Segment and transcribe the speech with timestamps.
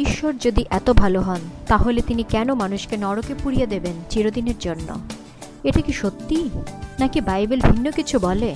[0.00, 4.88] ঈশ্বর যদি এত ভালো হন, তাহলে তিনি কেন মানুষকে নরকে পুড়িয়ে দেবেন চিরদিনের জন্য?
[5.64, 6.50] এটা কি সত্যি?
[7.00, 8.54] নাকি বাইবেল ভিন্ন কিছু বলে?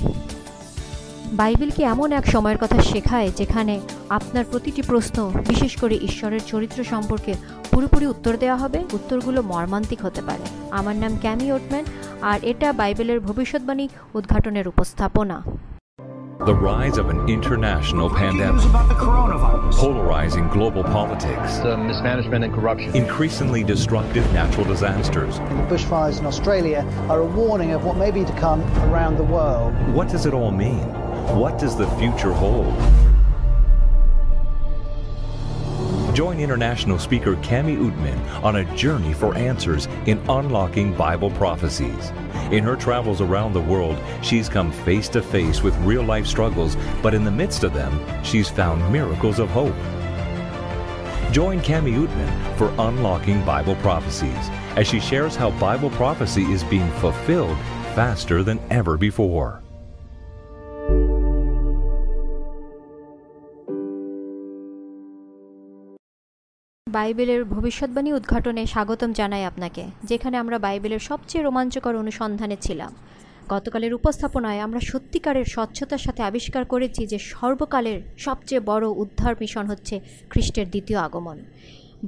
[1.32, 6.84] বাইবেল কি এমন এক সময়ের কথা শেখায় যেখানে আপনার প্রতিটি প্রশ্ন, বিশেষ করে ঈশ্বরের চরিত্র
[6.84, 7.34] সম্পর্কে
[7.70, 8.78] পুরোপুরি উত্তর দেওয়া হবে?
[8.92, 11.84] উত্তরগুলো মর্মান্তিক হতে পারে। আমার নাম ক্যামি ওটম্যান,
[12.22, 15.42] আর এটা বাইবেলের ভবিষ্যৎবাণী উদ্ঘাটনের উপস্থাপনা।
[16.46, 19.72] The rise of an international News pandemic, about the coronavirus.
[19.76, 22.94] polarizing global politics, the mismanagement and corruption.
[22.94, 25.38] increasingly destructive natural disasters.
[25.38, 28.60] The bushfires in Australia are a warning of what may be to come
[28.90, 29.72] around the world.
[29.94, 30.84] What does it all mean?
[31.34, 32.74] What does the future hold?
[36.14, 42.10] Join international speaker Cami Utman on a journey for answers in unlocking Bible prophecies.
[42.52, 46.76] In her travels around the world, she's come face to face with real life struggles,
[47.02, 49.74] but in the midst of them, she's found miracles of hope.
[51.32, 56.90] Join Cami Utman for Unlocking Bible Prophecies as she shares how Bible prophecy is being
[56.92, 57.58] fulfilled
[57.96, 59.63] faster than ever before.
[66.94, 72.92] বাইবেলের ভবিষ্যৎবাণী উদ্ঘাটনে স্বাগতম জানাই আপনাকে, যেখানে আমরা বাইবেলের সবচেয়ে রোমাঞ্চকর অনুসন্ধানে ছিলাম।
[73.52, 79.96] গতকালের উপস্থাপনায় আমরা সত্যিকারের স্বচ্ছতার সাথে আবিষ্কার করেছি যে সর্বকালের সবচেয়ে বড় উদ্ধার মিশন হচ্ছে
[80.30, 81.38] খ্রিস্টের দ্বিতীয় আগমন।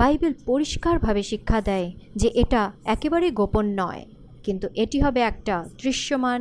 [0.00, 1.88] বাইবেল পরিষ্কারভাবে শিক্ষা দেয়
[2.20, 2.62] যে এটা
[2.94, 4.02] একেবারেই গোপন নয়,
[4.46, 6.40] কিন্তু এটি হবে একটা দৃশ্যমান,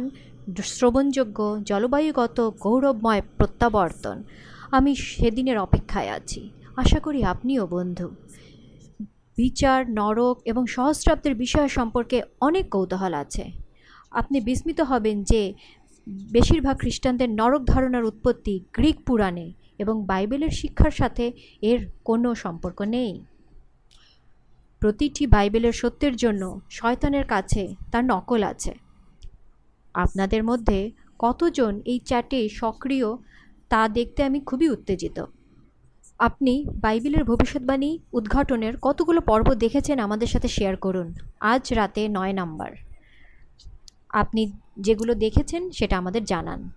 [0.75, 4.17] শ্রবণযোগ্য, জলবায়ুগত, গৌরবময় প্রত্যাবর্তন।
[4.77, 6.41] আমি সেদিনের অপেক্ষায় আছি।
[6.77, 8.09] আশা করি আপনিও বন্ধু।
[9.37, 13.51] বিচার, নরক এবং সহস্রাব্দের বিষয় সম্পর্কে অনেক কৌতূহল আছে।
[14.11, 15.53] আপনি বিস্মিত হবেন যে
[16.31, 21.31] বেশিরভাগ খ্রিস্টানদের নরক ধারণার উৎপত্তি গ্রিক পুরাণে এবং বাইবেলের শিক্ষার সাথে
[21.61, 23.21] এর কোনো সম্পর্ক নেই।
[24.79, 28.73] প্রতিটি বাইবেলের সত্যের জন্য শয়তানের কাছে তার নকল আছে।
[29.93, 33.08] আপনাদের মধ্যে কতজন এই চ্যাটে সক্রিয়
[33.69, 35.25] তা দেখতে আমি খুবই উত্তেজিত।
[36.20, 42.71] আপনি বাইবেলের ভবিষ্যৎবাণী উদ্ঘাটনের কতগুলো পর্ব দেখেছেন আমাদের সাথে শেয়ার করুন। আজ রাতে নয় নাম্বার।
[44.09, 46.70] আপনি যেগুলো দেখেছেন সেটা আমাদের জানান।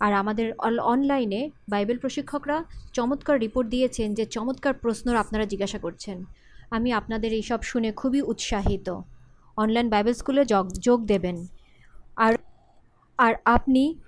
[0.00, 6.24] আর আমাদের অনলাইনে বাইবেল প্রশিক্ষকরা চমৎকার রিপোর্ট দিয়েছেন যে চমৎকার প্রশ্ন আপনারা জিজ্ঞাসা করছেন।
[6.70, 9.00] আমি আপনাদের এইসব শুনে খুবই উৎসাহিত।
[9.56, 11.46] অনলাইন বাইবেল স্কুলে যোগ যোগ দেবেন।
[12.16, 12.34] আর
[13.18, 13.98] আর আপনি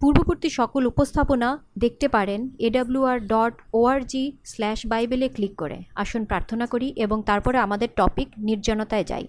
[0.00, 1.48] পূর্ববর্তী সকল উপস্থাপনা
[1.78, 7.88] দেখতে পারেন এডাব্লিউআর ডট ওআরজি স্ল্যাশ বাইবেলে ক্লিক করে। আসুন প্রার্থনা করি এবং তারপরে আমাদের
[7.96, 9.26] টপিক নির্জনতায় যাই।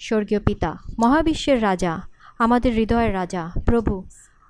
[0.00, 2.02] স্বর্গীয় পিতা, মহাবিশ্বের রাজা,
[2.38, 4.04] আমাদের হৃদয়ের রাজা, প্রভু,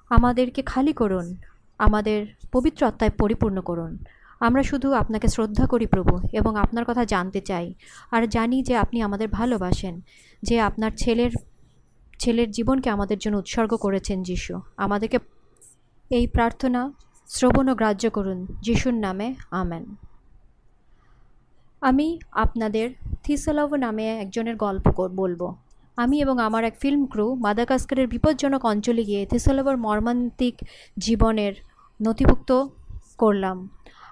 [0.09, 1.37] আমাদেরকে খালি করুন,
[1.79, 3.99] আমাদের পবিত্র আত্মায় পরিপূর্ণ করুন।
[4.41, 7.75] আমরা শুধু আপনাকে শ্রদ্ধা করি প্রভু এবং আপনার কথা জানতে চাই
[8.11, 10.01] আর জানি যে আপনি আমাদের ভালোবাসেন,
[10.43, 11.33] যে আপনার ছেলের
[12.19, 15.19] ছেলের জীবনকে আমাদের জন্য উৎসর্গ করেছেন যিশু। আমাদেরকে
[16.11, 16.93] এই প্রার্থনা
[17.29, 19.95] শ্রবণ ও গ্রাহ্য করুন, যিশুর নামে, আমেন।
[21.81, 22.91] আমি আপনাদের
[23.23, 25.55] থিসলভ নামে একজনের গল্প বলব।
[25.97, 30.55] আমি এবং আমার এক ফিল্ম ক্রু মাদাগাস্কারের বিপজ্জনক অঞ্চলে গিয়ে থিসলভর মর্মান্তিক
[30.99, 31.53] জীবনের
[32.07, 32.67] নথিভুক্ত
[33.19, 33.69] করলাম।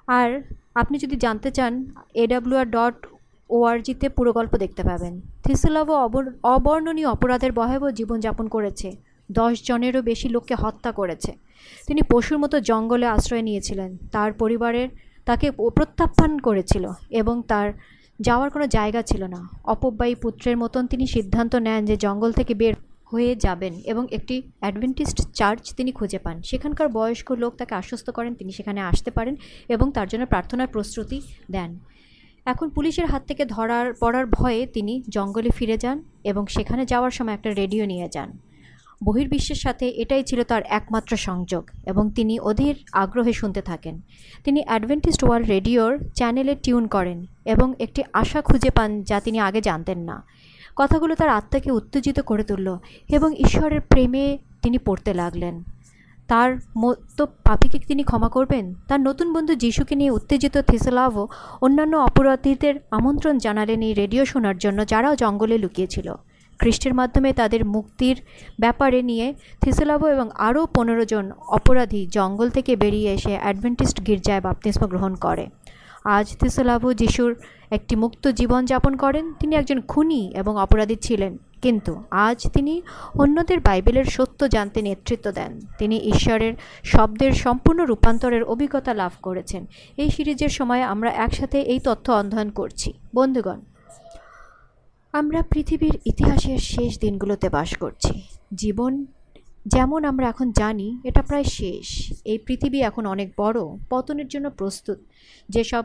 [0.07, 0.43] আর
[0.75, 3.07] আপনি যদি জানতে চান এডাব্লিউআর ডট
[3.51, 8.93] ওআরজিতে পুরো গল্প দেখতে পাবেন। থিসলভ অবর- অবর্ণনীয় অপরাধের ভয়াবহ জীবনযাপন করেছে।
[9.33, 11.48] দশ জনেরও বেশি লোককে হত্যা করেছে।
[11.87, 14.89] তিনি পশুর মতো জঙ্গলে আশ্রয় নিয়েছিলেন। তার পরিবারের
[15.27, 15.47] তাকে
[15.77, 17.69] প্রত্যাখ্যান করেছিল এবং তার
[18.21, 22.75] যাওয়ার কোনো জায়গা ছিল না। অপব্যয়ী পুত্রের মতন তিনি সিদ্ধান্ত নেন যে জঙ্গল থেকে বের
[23.13, 28.35] হয়ে যাবেন এবং একটি অ্যাডভেন্টিস্ট চার্চ তিনি খুঁজে পান। সেখানকার বয়স্ক লোক তাকে আশ্বস্ত করেন,
[28.35, 29.35] তিনি সেখানে আসতে পারেন
[29.69, 31.19] এবং তার জন্য প্রার্থনার প্রস্তুতি
[31.51, 31.79] দেন।
[32.47, 37.35] এখন পুলিশের হাত থেকে ধরার, পড়ার ভয়ে তিনি জঙ্গলে ফিরে যান এবং সেখানে যাওয়ার সময়
[37.35, 38.31] একটা রেডিও নিয়ে যান।
[39.05, 44.01] বহির্বিশ্বের সাথে এটাই ছিল তার একমাত্র সংযোগ এবং তিনি অধীর আগ্রহে শুনতে থাকেন।
[44.45, 49.61] তিনি অ্যাডভেন্টিস্ট ওয়ার্ল্ড রেডিওর চ্যানেলে টিউন করেন এবং একটি আশা খুঁজে পান যা তিনি আগে
[49.61, 50.25] জানতেন না।
[50.77, 52.79] কথাগুলো তার আত্মাকে উত্তেজিত করে তুলল
[53.09, 55.63] এবং ঈশ্বরের প্রেমে তিনি পড়তে লাগলেন।
[56.29, 58.75] তার মতো পাপিকে তিনি ক্ষমা করবেন?
[58.89, 61.29] তার নতুন বন্ধু যিশুকে নিয়ে উত্তেজিত থিসলাভও
[61.61, 66.15] অন্যান্য অপরাধীদের আমন্ত্রণ জানালেন এই রেডিও শোনার জন্য যারাও জঙ্গলে লুকিয়েছিল।
[66.59, 68.17] খ্রিস্টের মাধ্যমে তাদের মুক্তির
[68.61, 69.27] ব্যাপারে নিয়ে
[69.61, 75.45] থিসলাভো এবং আরও পনেরো জন অপরাধী জঙ্গল থেকে বেরিয়ে এসে অ্যাডভেন্টিস্ট গির্জায় বাপ্তিস্ম গ্রহণ করে।
[76.05, 77.33] আজ থিসলাভু যিশুর
[77.71, 81.33] একটি মুক্ত জীবন যাপন করেন। তিনি একজন খুনি এবং অপরাধী ছিলেন,
[81.63, 82.75] কিন্তু আজ তিনি
[83.15, 89.63] অন্যদের বাইবেলের সত্য জানতে নেতৃত্ব দেন। তিনি ঈশ্বরের শব্দের সম্পূর্ণ রূপান্তরের অভিজ্ঞতা লাভ করেছেন।
[89.97, 93.61] এই সিরিজের সময় আমরা একসাথে এই তথ্য অধ্যয়ন করছি। বন্ধুগণ
[95.13, 98.23] আমরা পৃথিবীর ইতিহাসের শেষ দিনগুলোতে বাস করছি।
[98.55, 99.07] জীবন
[99.67, 103.61] যেমন আমরা এখন জানি, এটা প্রায় শেষ। এই পৃথিবী এখন অনেক বড়,
[103.91, 104.99] পতনের জন্য প্রস্তুত।
[105.49, 105.85] যেসব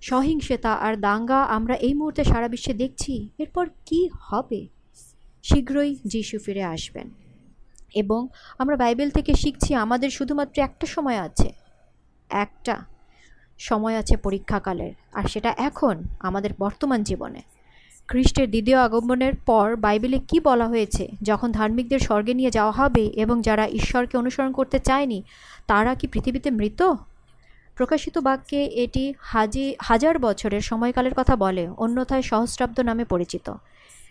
[0.00, 4.66] সহিংসতা আর দাঙ্গা আমরা এই মুহূর্তে সারা বিশ্বে দেখছি, এরপর কি হবে?
[5.42, 7.10] শীঘ্রই যিশু ফিরে আসবেন।
[7.94, 8.28] এবং
[8.58, 11.52] আমরা বাইবেল থেকে শিখছি, আমাদের শুধুমাত্র একটা সময় আছে।
[12.30, 12.84] একটা
[13.58, 17.42] সময় আছে পরীক্ষাকালের, আর সেটা এখন, আমাদের বর্তমান জীবনে।
[18.08, 21.04] খ্রিস্টের দ্বিতীয় আগমনের পর বাইবেলে কি বলা হয়েছে?
[21.22, 25.22] যখন ধার্মিকদের স্বর্গে নিয়ে যাওয়া হবে এবং যারা ঈশ্বরকে অনুসরণ করতে চায়নি,
[25.66, 26.80] তারা কি পৃথিবীতে মৃত?
[27.76, 33.46] প্রকাশিত বাক্যে এটি হাজি, হাজার বছরের সময়কালের কথা বলে, অন্যথায় সহস্রাব্দ নামে পরিচিত।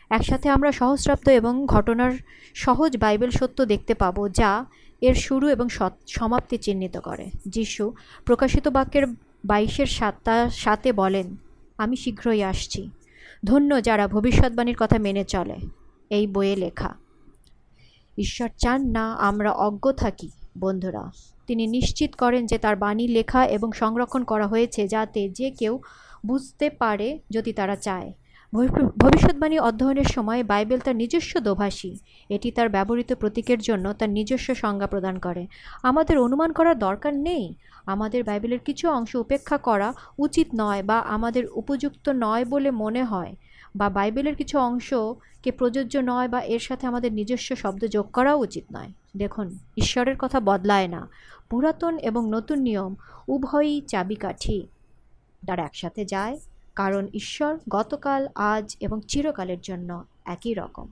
[0.09, 2.11] একসাথে আমরা সহস্রাব্দ এবং ঘটনার
[2.55, 4.65] সহজ বাইবেল সত্য দেখতে পাবো, যা
[5.01, 5.67] এর শুরু এবং
[6.07, 7.83] সমাপ্তি চিহ্নিত করে। যিশু
[8.25, 9.05] প্রকাশিত বাক্যের
[9.45, 11.35] বাইশের সাতটা সাথে বলেন,
[11.77, 12.81] আমি শীঘ্রই আসছি।
[13.43, 15.57] ধন্য যারা ভবিষ্যৎবাণীর কথা মেনে চলে।
[16.09, 16.93] এই বইয়ে লেখা,
[18.17, 20.29] ঈশ্বর চান না আমরা অজ্ঞ থাকি,
[20.59, 21.03] বন্ধুরা।
[21.47, 25.79] তিনি নিশ্চিত করেন যে তার বাণী লেখা এবং সংরক্ষণ করা হয়েছে যাতে যে কেউ
[26.25, 28.13] বুঝতে পারে যদি তারা চায়।
[28.97, 31.97] ভবিষ্যৎবাণী অধ্যয়নের সময় বাইবেল তার নিজস্ব দোভাষী।
[32.29, 35.47] এটি তার ব্যবহৃত প্রতীকের জন্য তার নিজস্ব সংজ্ঞা প্রদান করে।
[35.83, 37.53] আমাদের অনুমান করার দরকার নেই।
[37.87, 43.35] আমাদের বাইবেলের কিছু অংশ উপেক্ষা করা উচিত নয় বা আমাদের উপযুক্ত নয় বলে মনে হয়
[43.75, 48.63] বা বাইবেলের কিছু অংশকে প্রযোজ্য নয় বা এর সাথে আমাদের নিজস্ব শব্দ যোগ করাও উচিত
[48.73, 51.09] নয়। দেখুন, ঈশ্বরের কথা বদলায় না।
[51.49, 52.95] পুরাতন এবং নতুন নিয়ম
[53.27, 54.67] উভয়ই চাবিকাঠি।
[55.47, 56.39] তারা একসাথে যায়,
[56.75, 60.87] কারণ ঈশ্বর গতকাল, আজ এবং চিরকালের জন্য একই রকম।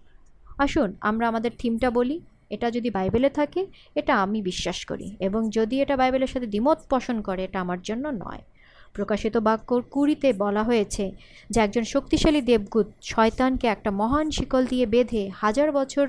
[0.57, 3.65] আসুন, আমরা আমাদের থিমটা বলি এটা যদি বাইবেলে থাকে,
[3.95, 8.07] এটা আমি বিশ্বাস করি। এবং যদি এটা বাইবেলের সাথে দ্বিমত পোষণ করে, এটা আমার জন্য
[8.07, 8.41] নয়।
[8.93, 11.11] প্রকাশিত বাক্যর কুড়িতে বলা হয়েছে
[11.49, 16.07] যে একজন শক্তিশালী দেবগুত শয়তানকে একটা মহান শিকল দিয়ে বেঁধে হাজার বছর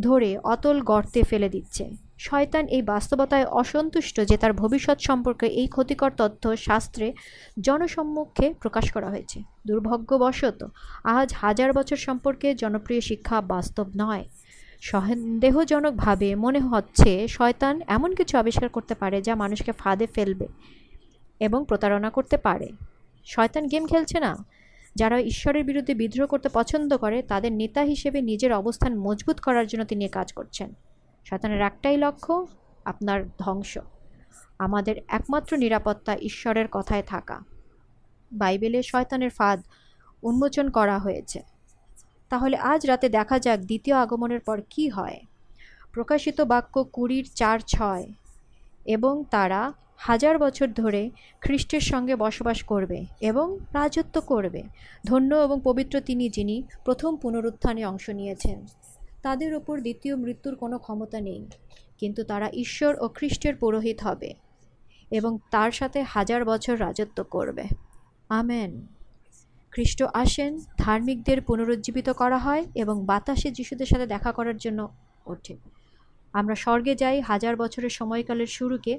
[0.00, 6.10] ধরে অতল গর্তে ফেলে দিচ্ছে। শয়তান এই বাস্তবতায় অসন্তুষ্ট যে তার ভবিষ্যৎ সম্পর্কে এই ক্ষতিকর
[6.16, 7.12] তথ্য শাস্ত্রে
[7.60, 10.68] জনসম্মুখে প্রকাশ করা হয়েছে। দুর্ভাগ্যবশত,
[11.04, 14.24] আজ হাজার বছর সম্পর্কে জনপ্রিয় শিক্ষা বাস্তব নয়।
[14.80, 20.46] সন্দেহজনকভাবে মনে হচ্ছে শয়তান এমন কিছু আবিষ্কার করতে পারে যা মানুষকে ফাঁদে ফেলবে
[21.40, 22.68] এবং প্রতারণা করতে পারে।
[23.24, 24.44] শয়তান গেম খেলছে না।
[24.94, 29.84] যারা ঈশ্বরের বিরুদ্ধে বিদ্রোহ করতে পছন্দ করে, তাদের নেতা হিসেবে নিজের অবস্থান মজবুত করার জন্য
[29.84, 30.74] তিনি কাজ করছেন।
[31.24, 32.46] শয়তানের একটাই লক্ষ্য,
[32.84, 33.78] আপনার ধ্বংস।
[34.58, 37.40] আমাদের একমাত্র নিরাপত্তা ঈশ্বরের কথায় থাকা।
[38.32, 39.62] বাইবেলে শয়তানের ফাঁদ
[40.22, 41.55] উন্মোচন করা হয়েছে।
[42.28, 45.20] তাহলে আজ রাতে দেখা যাক দ্বিতীয় আগমনের পর কি হয়।
[45.92, 48.06] প্রকাশিত বাক্য কুড়ির চার ছয়।
[48.86, 54.62] এবং তারা হাজার বছর ধরে খ্রিস্টের সঙ্গে বসবাস করবে এবং রাজত্ব করবে।
[55.06, 58.66] ধন্য এবং পবিত্র তিনি যিনি প্রথম পুনরুত্থানে অংশ নিয়েছেন।
[59.22, 61.46] তাদের ওপর দ্বিতীয় মৃত্যুর কোনো ক্ষমতা নেই,
[61.98, 64.34] কিন্তু তারা ঈশ্বর ও খ্রিস্টের পুরোহিত হবে
[65.10, 67.64] এবং তার সাথে হাজার বছর রাজত্ব করবে।
[68.28, 68.95] আমেন।
[69.76, 74.88] খ্রিস্ট আসেন, ধার্মিকদের পুনরুজ্জীবিত করা হয় এবং বাতাসে যিশুদের সাথে দেখা করার জন্য
[75.26, 75.56] ওঠে।
[76.32, 78.98] আমরা স্বর্গে যাই, হাজার বছরের সময়কালের শুরুকে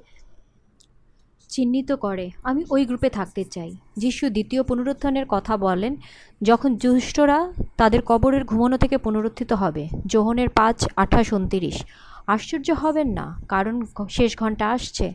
[1.50, 5.96] চিহ্নিত করে, আমি ওই গ্রুপে থাকতে চাই। যিশু দ্বিতীয় পুনরুত্থানের কথা বলেন,
[6.42, 11.86] যখন জ্যৈষ্ঠরা তাদের কবরের ঘুমানো থেকে পুনরুত্থিত হবে, যোহনের পাঁচ, আঠাশ, উনতিরিশ।
[12.28, 15.14] আশ্চর্য হবেন না, কারণ শেষ ঘণ্টা আসছে।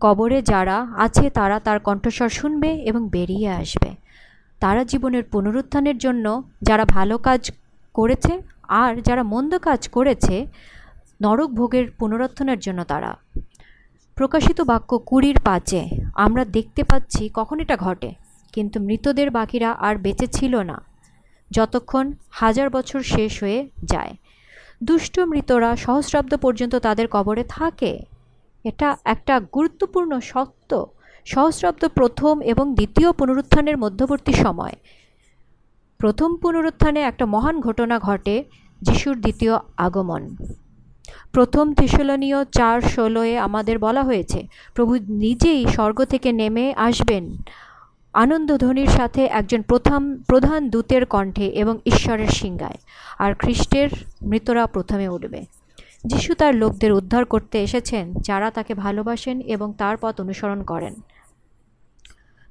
[0.00, 4.04] কবরে যারা আছে তারা তার কণ্ঠস্বর শুনবে এবং বেরিয়ে আসবে।
[4.64, 6.26] তারা জীবনের পুনরুত্থানের জন্য
[6.62, 7.42] যারা ভালো কাজ
[7.94, 8.32] করেছে
[8.68, 10.36] আর যারা মন্দ কাজ করেছে,
[11.22, 13.10] নরক ভোগের পুনরুত্থানের জন্য তারা।
[14.16, 15.80] প্রকাশিত বাক্য কুড়ির পাঁচে,
[16.14, 18.10] আমরা দেখতে পাচ্ছি কখন এটা ঘটে,
[18.52, 20.76] কিন্তু মৃতদের বাকিরা আর বেঁচে ছিল না।
[21.50, 24.12] যতক্ষণ হাজার বছর শেষ হয়ে যায়।
[24.82, 27.92] দুষ্ট মৃতরা সহস্রাব্দ পর্যন্ত তাদের কবরে থাকে।
[28.64, 30.70] এটা একটা গুরুত্বপূর্ণ সত্য।
[31.24, 34.72] সহস্রাব্দ প্রথম এবং দ্বিতীয় পুনরুত্থানের মধ্যবর্তী সময়।
[35.98, 38.44] প্রথম পুনরুত্থানে একটা মহান ঘটনা ঘটে,
[38.82, 40.36] যিশুর দ্বিতীয় আগমন।
[41.32, 47.36] প্রথম তেসলনীয় চার ষোলোয় আমাদের বলা হয়েছে, প্রভু নিজেই স্বর্গ থেকে নেমে আসবেন।
[48.12, 52.78] আনন্দধ্বনির সাথে একজন প্রথম, প্রধান দূতের কণ্ঠে এবং ঈশ্বরের সিংগায়
[53.18, 53.88] আর খ্রিস্টের
[54.22, 55.44] মৃতরা প্রথমে উঠবে।
[56.06, 60.94] যিশু তার লোকদের উদ্ধার করতে এসেছেন, যারা তাকে ভালোবাসেন এবং তার পথ অনুসরণ করেন।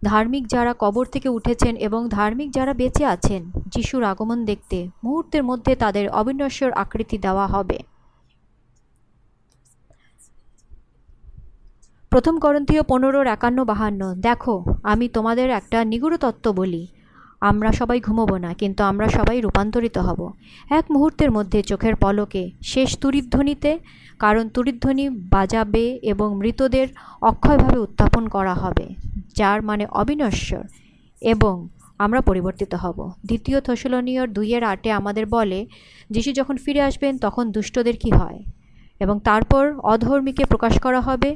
[0.03, 5.75] ধার্মিক যারা কবর থেকে উঠেছেন এবং ধার্মিক যারা বেঁচে আছেন, যিশুর আগমন দেখতে মুহূর্তের মধ্যে
[5.75, 7.77] তাদের অবিনশ্বর আকৃতি দেওয়া হবে।
[12.11, 16.87] প্রথম করন্থীয় পনেরোর একান্ন বাহান্ন, দেখো, আমি তোমাদের একটা নিগুড় তত্ত্ব বলি।
[17.49, 20.19] আমরা সবাই ঘুমোবো না, কিন্তু আমরা সবাই রূপান্তরিত হব।
[20.69, 23.71] এক মুহূর্তের মধ্যে চোখের পলকে শেষ তুরিধ্বনিতে,
[24.19, 26.87] কারণ তুরিধ্বনি বাজাবে এবং মৃতদের
[27.21, 28.85] অক্ষয়ভাবে উত্থাপন করা হবে,
[29.35, 30.63] যার মানে অবিনশ্বর,
[31.21, 31.55] এবং
[31.99, 35.59] আমরা পরিবর্তিত হব। দ্বিতীয় থসলনীয়র দুইয়ের আটে আমাদের বলে,
[36.09, 38.39] যিশু যখন ফিরে আসবেন, তখন দুষ্টদের কি হয়?
[38.99, 41.29] এবং তারপর অধর্মীকে প্রকাশ করা হবে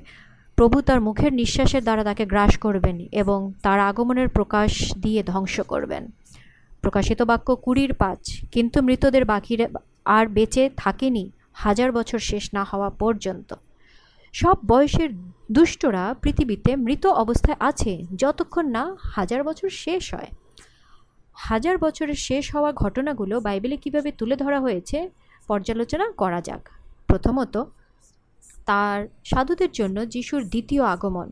[0.58, 6.04] প্রভু তার মুখের নিঃশ্বাসের দ্বারা তাকে গ্রাস করবেন এবং তার আগমনের প্রকাশ দিয়ে ধ্বংস করবেন।
[6.82, 8.22] প্রকাশিত বাক্য কুড়ির পাঁচ,
[8.52, 9.54] কিন্তু মৃতদের বাকি
[10.06, 13.50] আর বেঁচে থাকেনি হাজার বছর শেষ না হওয়া পর্যন্ত।
[14.34, 15.10] সব বয়সের
[15.52, 18.84] দুষ্টরা পৃথিবীতে মৃত অবস্থায় আছে, যতক্ষণ না
[19.16, 20.30] হাজার বছর শেষ হয়।
[21.34, 24.98] হাজার বছরের শেষ হওয়া ঘটনাগুলো বাইবেলে কীভাবে তুলে ধরা হয়েছে,
[25.48, 26.64] পর্যালোচনা করা যাক।
[27.08, 27.56] প্রথমত
[28.68, 31.28] তার সাধুদের জন্য যিশুর দ্বিতীয় আগমন,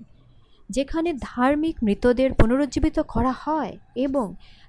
[0.69, 4.25] যেখানে ধার্মিক মৃতদের পুনরুজ্জীবিত করা হয় এবং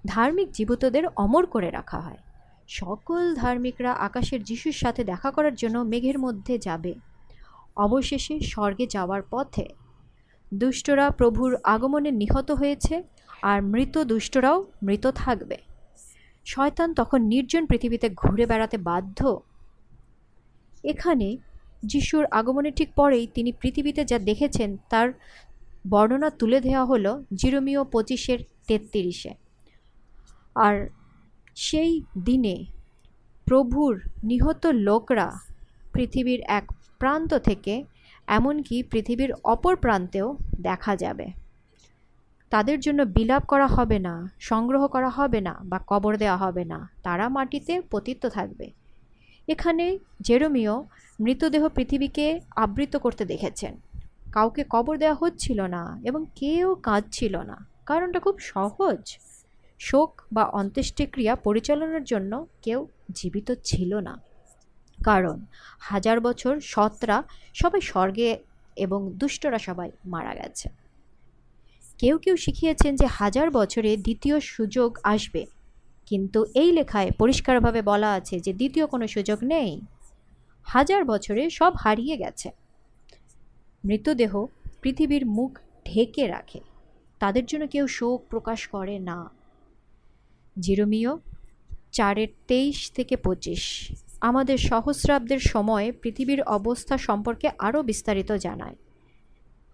[0.07, 2.21] ধার্মিক জীবিতদের অমর করে রাখা হয়।
[2.69, 6.93] সকল ধার্মিকরা আকাশের যিশুর সাথে দেখা করার জন্য মেঘের মধ্যে যাবে।
[7.77, 9.67] অবশেষে স্বর্গে যাওয়ার পথে
[10.55, 12.95] দুষ্টরা প্রভুর আগমনে নিহত হয়েছে
[13.43, 15.57] আর মৃত দুষ্টরাও মৃত থাকবে।
[16.47, 19.19] শয়তান তখন নির্জন পৃথিবীতে ঘুরে বেড়াতে বাধ্য।
[20.85, 21.29] এখানে
[21.83, 25.13] যিশুর আগমনের ঠিক পরেই তিনি পৃথিবীতে যা দেখেছেন, তার
[25.89, 29.35] বর্ণনা তুলে দেওয়া হলো জিরোমিও পঁচিশের তেত্রিশে
[30.55, 30.89] আর
[31.55, 32.65] সেই দিনে
[33.45, 35.39] প্রভুর নিহত লোকরা
[35.93, 36.65] পৃথিবীর এক
[36.99, 37.85] প্রান্ত থেকে
[38.27, 41.27] এমনকি পৃথিবীর অপর প্রান্তেও দেখা যাবে।
[42.51, 46.91] তাদের জন্য বিলাপ করা হবে না, সংগ্রহ করা হবে না বা কবর দেওয়া হবে না।
[47.03, 48.71] তারা মাটিতে পতিত থাকবে।
[49.49, 50.85] এখানে জেরোমিও
[51.21, 53.81] মৃতদেহ পৃথিবীকে আবৃত করতে দেখেছেন।
[54.33, 59.19] কাউকে কবর দেওয়া হচ্ছিল না এবং কেউ কাঁদছিল না। কারণটা খুব সহজ।
[59.79, 64.21] শোক বা অন্ত্যেষ্টিক্রিয়া পরিচালনার জন্য কেউ জীবিত ছিল না।
[65.05, 65.41] কারণ
[65.79, 67.23] হাজার বছর সৎরা
[67.55, 68.39] সবাই স্বর্গে
[68.77, 70.69] এবং দুষ্টরা সবাই মারা গেছে।
[71.99, 75.47] কেউ কেউ শিখিয়েছেন যে হাজার বছরে দ্বিতীয় সুযোগ আসবে।
[76.07, 79.81] কিন্তু এই লেখায় পরিষ্কারভাবে বলা আছে যে দ্বিতীয় কোনো সুযোগ নেই।
[80.67, 82.49] হাজার বছরে সব হারিয়ে গেছে।
[83.85, 84.33] মৃতদেহ
[84.83, 86.61] পৃথিবীর মুখ ঢেকে রাখে।
[87.21, 89.19] তাদের জন্য কেউ শোক প্রকাশ করে না।
[90.57, 91.13] জিরোমিও
[91.93, 93.63] চারের তেইশ থেকে পঁচিশ।
[94.21, 98.77] আমাদের সহস্রাব্দের সময় পৃথিবীর অবস্থা সম্পর্কে আরও বিস্তারিত জানায়।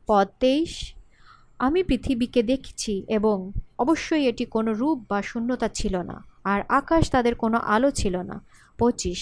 [0.08, 0.72] পদ তেইশ,
[1.58, 3.36] আমি পৃথিবীকে দেখছি এবং
[3.78, 8.36] অবশ্যই এটি কোনো রূপ বা শূন্যতা ছিল না, আর আকাশ তাদের কোনো আলো ছিল না।
[8.78, 9.20] পঁচিশ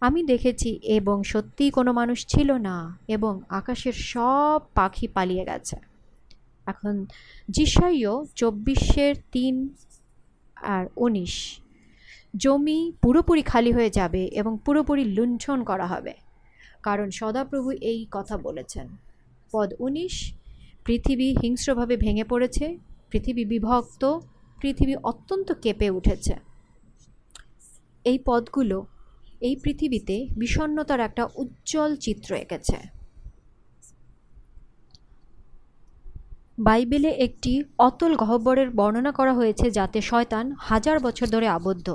[0.00, 5.76] আমি দেখেছি এবং সত্যিই কোনো মানুষ ছিল না এবং আকাশের সব পাখি পালিয়ে গেছে।
[6.66, 7.06] এখন
[7.50, 9.68] জিসাইও চব্বিশের তিন
[10.56, 11.60] আর উনিশ।
[12.36, 16.14] জমি পুরোপুরি খালি হয়ে যাবে এবং পুরোপুরি লুণ্ঠন করা হবে।
[16.82, 18.88] কারণ সদাপ্রভু এই কথা বলেছেন।
[19.52, 20.34] পদ উনিশ,
[20.84, 22.78] পৃথিবী হিংস্রভাবে ভেঙে পড়েছে,
[23.10, 24.20] পৃথিবী বিভক্ত,
[24.60, 26.34] পৃথিবী অত্যন্ত কেঁপে উঠেছে।
[28.04, 28.86] এই পদগুলো
[29.44, 32.78] এই পৃথিবীতে বিষণ্নতার একটা উজ্জ্বল চিত্র এঁকেছে।
[36.58, 41.88] বাইবেলে একটি অতল গহ্বরের বর্ণনা করা হয়েছে যাতে শয়তান হাজার বছর ধরে আবদ্ধ।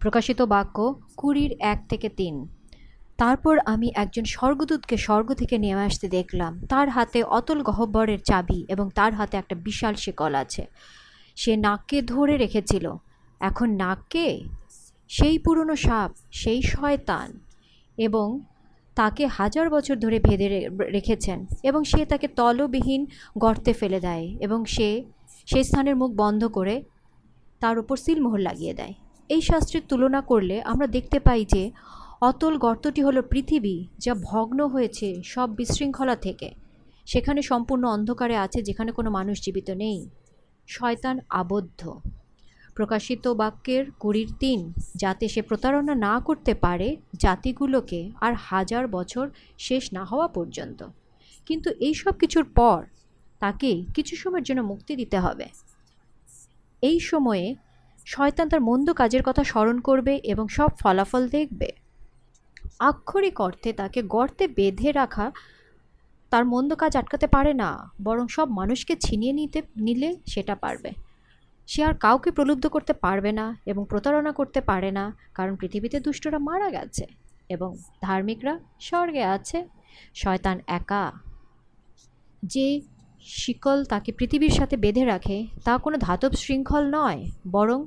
[0.00, 0.76] প্রকাশিত বাক্য
[1.16, 2.34] কুড়ির এক থেকে তিন।
[3.18, 8.86] তারপর আমি একজন স্বর্গদূতকে স্বর্গ থেকে নেমে আসতে দেখলাম। তার হাতে অতল গহ্বরের চাবি এবং
[8.94, 10.62] তার হাতে একটা বিশাল শিকল আছে।
[11.36, 12.86] সে নাককে ধরে রেখেছিল।
[13.40, 14.26] এখন নাককে
[15.10, 17.28] সেই পুরনো সাপ, সেই শয়তান
[17.98, 18.40] এবং
[18.96, 20.48] তাকে হাজার বছর ধরে ভেদে
[20.96, 23.06] রেখেছেন এবং সে তাকে তলবিহীন
[23.38, 24.88] গর্তে ফেলে দেয় এবং সে
[25.46, 26.82] সেই স্থানের মুখ বন্ধ করে
[27.60, 28.94] তার উপর সিলমোহর লাগিয়ে দেয়।
[29.28, 31.70] এই শাস্ত্রের তুলনা করলে আমরা দেখতে পাই যে
[32.20, 36.50] অতল গর্তটি হলো পৃথিবী যা ভগ্ন হয়েছে সব বিশৃঙ্খলা থেকে।
[37.06, 40.08] সেখানে সম্পূর্ণ অন্ধকারে আছে যেখানে কোনো মানুষ জীবিত নেই।
[40.68, 42.00] শয়তান আবদ্ধ।
[42.76, 44.60] প্রকাশিত বাক্যের কুড়ির তিন,
[44.96, 46.88] যাতে সে প্রতারণা না করতে পারে
[47.24, 49.24] জাতিগুলোকে আর হাজার বছর
[49.58, 50.80] শেষ না হওয়া পর্যন্ত।
[51.46, 52.80] কিন্তু এই সব কিছুর পর
[53.40, 55.46] তাকে কিছু সময়ের জন্য মুক্তি দিতে হবে।
[56.82, 57.46] এই সময়ে
[58.06, 61.68] শয়তান তার মন্দ কাজের কথা স্মরণ করবে এবং সব ফলাফল দেখবে।
[62.80, 65.26] আক্ষরিক অর্থে তাকে গর্তে বেঁধে রাখা
[66.32, 67.70] তার মন্দ কাজ আটকাতে পারে না,
[68.02, 70.90] বরং সব মানুষকে ছিনিয়ে নিতে, নিলে সেটা পারবে।
[71.66, 75.04] সে আর কাউকে প্রলুব্ধ করতে পারবে না এবং প্রতারণা করতে পারে না,
[75.34, 77.06] কারণ পৃথিবীতে দুষ্টরা মারা গেছে
[77.48, 79.58] এবং ধার্মিকরা স্বর্গে আছে।
[80.14, 81.12] শয়তান একা।
[82.42, 82.80] যে
[83.22, 87.20] শিকল তাকে পৃথিবীর সাথে বেঁধে রাখে, তা কোনো ধাতব শৃঙ্খল নয়,
[87.50, 87.86] বরং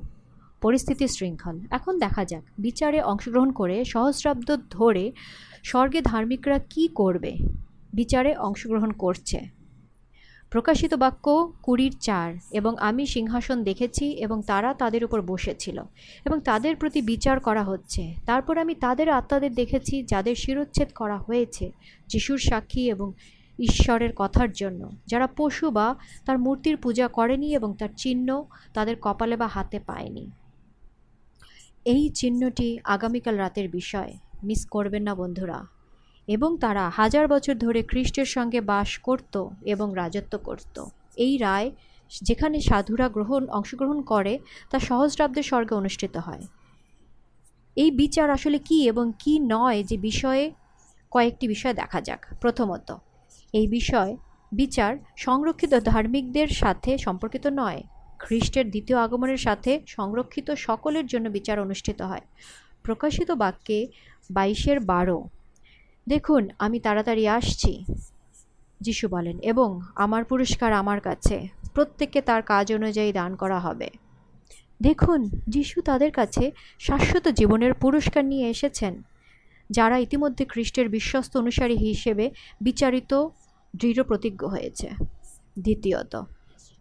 [0.62, 5.12] পরিস্থিতির শৃঙ্খল। এখন দেখা যাক, বিচারে অংশগ্রহণ করে সহস্রাব্দ ধরে
[5.64, 7.32] স্বর্গে ধার্মিকরা কি করবে?
[7.94, 9.59] বিচারে অংশগ্রহণ করছে।
[10.52, 15.84] প্রকাশিত বাক্য কুড়ির চার, এবং আমি সিংহাসন দেখেছি এবং তারা তাদের উপর বসেছিল,
[16.26, 21.72] এবং তাদের প্রতি বিচার করা হচ্ছে। তারপর আমি তাদের আত্মাদের দেখেছি, যাদের শিরোচ্ছেদ করা হয়েছে,
[22.08, 23.14] যিশুর সাক্ষী এবং
[23.60, 29.36] ঈশ্বরের কথার জন্য। যারা পশু বা তার মূর্তির পূজা করেনি এবং তার চিহ্ন তাদের কপালে
[29.36, 30.32] বা হাতে পায়নি।
[31.86, 35.79] এই চিহ্নটি আগামীকাল রাতের বিষয়। মিস করবেন না, বন্ধুরা।
[36.30, 39.34] এবং তারা হাজার বছর ধরে খ্রিস্টের সঙ্গে বাস করত
[39.64, 40.76] এবং রাজত্ব করত।
[41.18, 41.70] এই রায়
[42.22, 44.34] যেখানে সাধুরা গ্রহণ, অংশগ্রহণ করে,
[44.70, 46.44] তা সহস্রাব্দের স্বর্গে অনুষ্ঠিত হয়।
[47.78, 50.44] এই বিচার আসলে কি এবং কি নয় যে বিষয়ে
[51.12, 52.90] কয়েকটি বিষয় দেখা যাক। প্রথমত,
[53.54, 54.12] এই বিষয়
[54.52, 57.82] বিচার সংরক্ষিত ধার্মিকদের সাথে সম্পর্কিত নয়।
[58.20, 62.26] খ্রিস্টের দ্বিতীয় আগমনের সাথে সংরক্ষিত সকলের জন্য বিচার অনুষ্ঠিত হয়।
[62.84, 63.80] প্রকাশিত বাক্যে
[64.30, 65.18] বাইশের বারো
[66.10, 67.86] দেখুন, আমি তাড়াতাড়ি আসছি,
[68.82, 71.36] যিশু বলেন, এবং আমার পুরস্কার আমার কাছে।
[71.74, 73.90] প্রত্যেককে তার কাজ অনুযায়ী দান করা হবে।
[74.82, 78.94] দেখুন, যিশু তাদের কাছে শাশ্বত জীবনের পুরস্কার নিয়ে এসেছেন,
[79.70, 82.26] যারা ইতিমধ্যে খ্রিস্টের বিশ্বস্ত অনুসারী হিসেবে
[82.62, 83.12] বিচারিত
[83.76, 84.88] দৃঢ় প্রতিজ্ঞ হয়েছে।
[85.60, 86.14] দ্বিতীয়ত,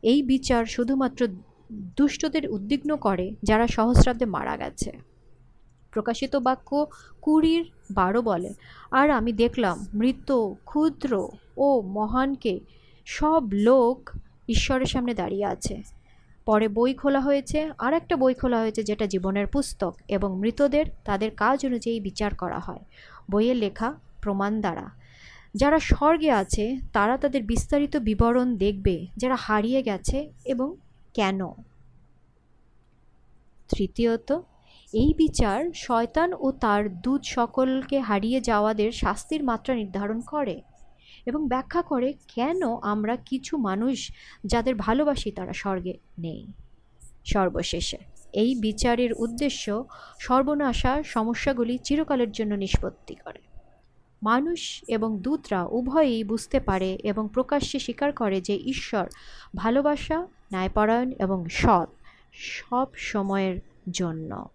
[0.03, 1.21] এই বিচার শুধুমাত্র
[1.97, 4.91] দুষ্টদের উদ্বিগ্ন করে, যারা সহস্রাব্দে মারা গেছে।
[5.99, 6.87] প্রকাশিত বাক্য
[7.21, 8.51] কুড়ির বারো বলে।
[8.91, 10.33] আর আমি দেখলাম, মৃত,
[10.65, 12.61] ক্ষুদ্র ও মহানকে
[13.07, 14.11] সব লোক
[14.49, 15.83] ঈশ্বরের সামনে দাঁড়িয়ে আছে।
[16.47, 21.31] পরে বই খোলা হয়েছে আর একটা বই খোলা হয়েছে যেটা জীবনের পুস্তক এবং মৃতদের তাদের
[21.31, 22.81] কাজ অনুযায়ী বিচার করা হয়।
[23.31, 24.91] বইয়ের লেখা প্রমাণ দ্বারা।
[25.55, 30.77] যারা স্বর্গে আছে, তারা তাদের বিস্তারিত বিবরণ দেখবে, যারা হারিয়ে গেছে এবং
[31.15, 31.41] কেন?
[33.69, 34.41] তৃতীয়ত
[34.93, 40.63] এই বিচার শয়তান ও তার দূত সকলকে হারিয়ে যাওয়াদের শাস্তির মাত্রা নির্ধারণ করে
[41.27, 44.13] এবং ব্যাখ্যা করে কেন আমরা কিছু মানুষ
[44.45, 46.47] যাদের ভালোবাসি তারা স্বর্গে নেই।
[47.25, 47.99] সর্বশেষে,
[48.33, 49.85] এই বিচারের উদ্দেশ্য
[50.19, 53.39] সর্বনাশা সমস্যাগুলি চিরকালের জন্য নিষ্পত্তি করে।
[54.23, 59.09] মানুষ এবং দূতরা উভয়ই বুঝতে পারে এবং প্রকাশ্যে স্বীকার করে যে ঈশ্বর
[59.57, 61.89] ভালোবাসা, ন্যায়পরায়ণ এবং সৎ
[62.33, 63.61] সব সময়ের
[63.93, 64.49] জন্য।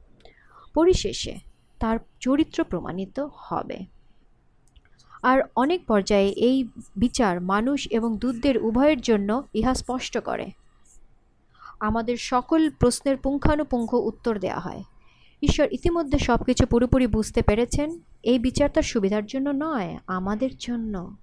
[0.73, 1.37] পরিশেষে
[1.79, 3.85] তার চরিত্র প্রমাণিত হবে।
[5.23, 10.51] আর অনেক পর্যায়ে এই বিচার মানুষ এবং দূতদের উভয়ের জন্য ইহা স্পষ্ট করে।
[11.79, 14.83] আমাদের সকল প্রশ্নের পুঙ্খানুপুঙ্খ উত্তর দেওয়া হয়।
[15.41, 21.15] ঈশ্বর ইতিমধ্যে সব কিছু পুরোপুরি বুঝতে পেরেছেন। এই বিচার তার সুবিধার জন্য নয়, আমাদের জন্য।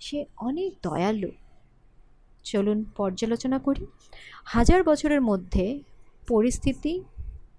[0.00, 1.28] সে অনেক দয়ালু।
[2.44, 3.86] চলুন পর্যালোচনা করি।
[4.44, 5.82] হাজার বছরের মধ্যে
[6.28, 7.04] পরিস্থিতি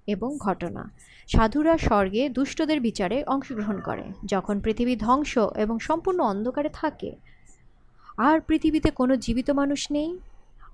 [0.07, 0.91] এবং ঘটনা।
[1.27, 7.15] সাধুরা স্বর্গে দুষ্টদের বিচারে অংশগ্রহণ করে, যখন পৃথিবী ধ্বংস এবং সম্পূর্ণ অন্ধকারে থাকে।
[8.17, 10.17] আর পৃথিবীতে কোনো জীবিত মানুষ নেই।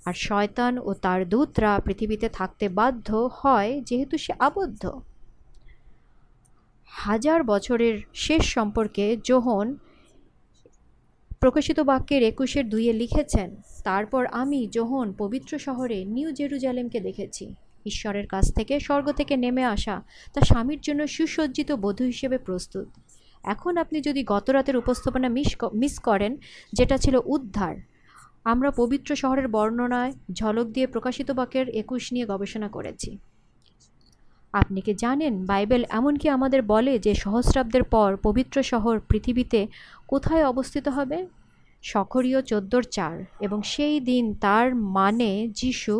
[0.06, 5.00] আর শয়তান ও তার দূতরা পৃথিবীতে থাকতে বাধ্য হয়, যেহেতু সে আবদ্ধ।
[6.88, 9.78] হাজার বছরের শেষ সম্পর্কে যোহন
[11.40, 18.46] প্রকাশিত বাক্যের একুশের দুইয়ে লিখেছেন, তারপর আমি যোহন পবিত্র শহরে নিউ জেরুজালেমকে দেখেছি। ঈশ্বরের কাছ
[18.54, 19.96] থেকে স্বর্গ থেকে নেমে আসা
[20.34, 22.88] তা স্বামীর জন্য সুসজ্জিত বধূ হিসেবে প্রস্তুত।
[23.44, 26.32] এখন আপনি যদি গতরাতের উপস্থাপনা মিস মিস করেন,
[26.74, 27.76] যেটা ছিল উদ্ধার,
[28.46, 33.18] আমরা পবিত্র শহরের বর্ণনায় ঝলক দিয়ে প্রকাশিত বাক্যের একুশ নিয়ে গবেষণা করেছি।
[34.54, 39.68] আপনি কি জানেন, বাইবেল এমনকি আমাদের বলে যে সহস্রাব্দের পর পবিত্র শহর পৃথিবীতে
[40.08, 41.18] কোথায় অবস্থিত হবে?
[41.84, 45.96] সখরীয় চোদ্দোর চার, এবং সেই দিন তার মানে যিশু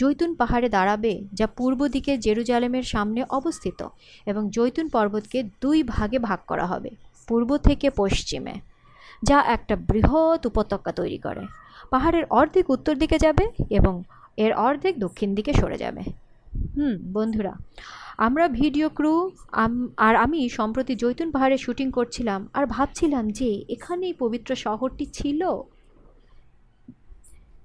[0.00, 3.80] জৈতুন পাহাড়ে দাঁড়াবে, যা পূর্ব দিকে জেরুজালেমের সামনে অবস্থিত,
[4.26, 6.90] এবং জৈতুন পর্বতকে দুই ভাগে ভাগ করা হবে,
[7.28, 8.54] পূর্ব থেকে পশ্চিমে,
[9.28, 11.42] যা একটা বৃহৎ উপত্যকা তৈরি করে।
[11.90, 13.44] পাহাড়ের অর্ধেক উত্তর দিকে যাবে
[13.78, 13.94] এবং
[14.44, 16.02] এর অর্ধেক দক্ষিণ দিকে সরে যাবে।
[16.76, 17.54] হুম, বন্ধুরা,
[18.26, 19.14] আমরা ভিডিও ক্রু
[20.06, 25.40] আর আমি সম্প্রতি জৈতুন পাহাড়ে শুটিং করছিলাম আর ভাবছিলাম যে এখানেই পবিত্র শহরটি ছিল।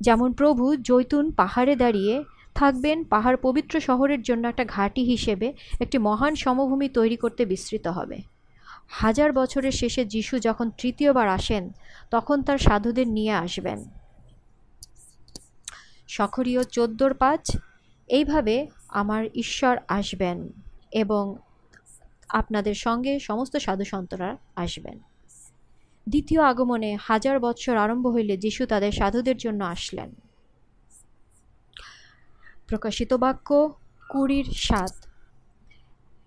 [0.06, 2.16] যেমন প্রভু জৈতুন পাহাড়ে দাঁড়িয়ে
[2.56, 5.48] থাকবেন, পাহাড় পবিত্র শহরের জন্য একটা ঘাঁটি হিসেবে
[5.80, 8.18] একটি মহান সমভূমি তৈরি করতে বিস্তৃত হবে।
[9.02, 11.64] হাজার বছরের শেষে যিশু যখন তৃতীয়বার আসেন,
[12.12, 13.80] তখন তার সাধুদের নিয়ে আসবেন।
[16.08, 17.44] সখরীয় চোদ্দোর পাঁচ,
[18.10, 18.56] এইভাবে
[19.02, 20.38] আমার ঈশ্বর আসবেন
[20.94, 21.24] এবং
[22.30, 24.98] আপনাদের সঙ্গে সমস্ত সাধু সন্তরা আসবেন।
[26.10, 30.12] দ্বিতীয় আগমনে হাজার বৎসর আরম্ভ হইলে যিশু তাদের সাধুদের জন্য আসলেন।
[32.68, 33.74] প্রকাশিত বাক্য
[34.10, 34.92] কুড়ির সাত।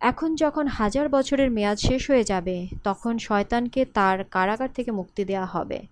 [0.01, 5.47] এখন যখন হাজার বছরের মেয়াদ শেষ হয়ে যাবে, তখন শয়তানকে তার কারাগার থেকে মুক্তি দেওয়া
[5.47, 5.83] হবে।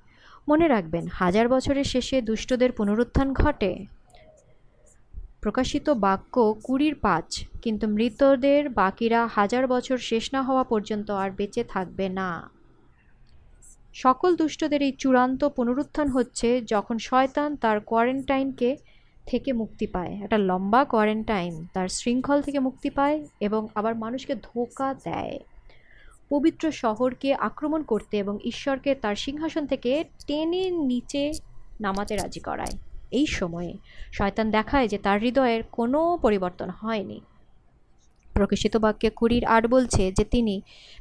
[0.48, 3.86] মনে রাখবেন, হাজার বছরের শেষে দুষ্টদের পুনরুত্থান ঘটে।
[5.40, 11.64] প্রকাশিত বাক্য কুড়ির পাঁচ। কিন্তু মৃতদের বাকিরা হাজার বছর শেষ না হওয়া পর্যন্ত আর বেঁচে
[11.64, 12.53] থাকবে না।
[13.94, 18.76] সকল দুষ্টদের এই চূড়ান্ত পুনরুত্থান হচ্ছে যখন শয়তান তার কোয়ারেন্টাইনকে
[19.26, 24.94] থেকে মুক্তি পায়। একটা লম্বা কোয়ারেন্টাইন তার শৃঙ্খল থেকে মুক্তি পায় এবং আবার মানুষকে ধোকা
[24.94, 25.38] দেয়।
[26.28, 31.32] পবিত্র শহরকে আক্রমণ করতে এবং ঈশ্বরকে তার সিংহাসন থেকে টেনে নিচে
[31.80, 32.78] নামাতে রাজি করায়।
[33.10, 33.72] এই সময়ে
[34.12, 37.20] শয়তান দেখায় যে তার হৃদয়ের কোনো পরিবর্তন হয়নি।
[38.34, 40.54] প্রকাশিত বাক্যে কুড়ির আট বলছে যে তিনি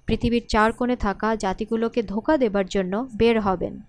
[0.05, 3.81] পৃথিবীর চার কোণে থাকা জাতিগুলোকে ধোকা দেবার জন্য বের হবেন,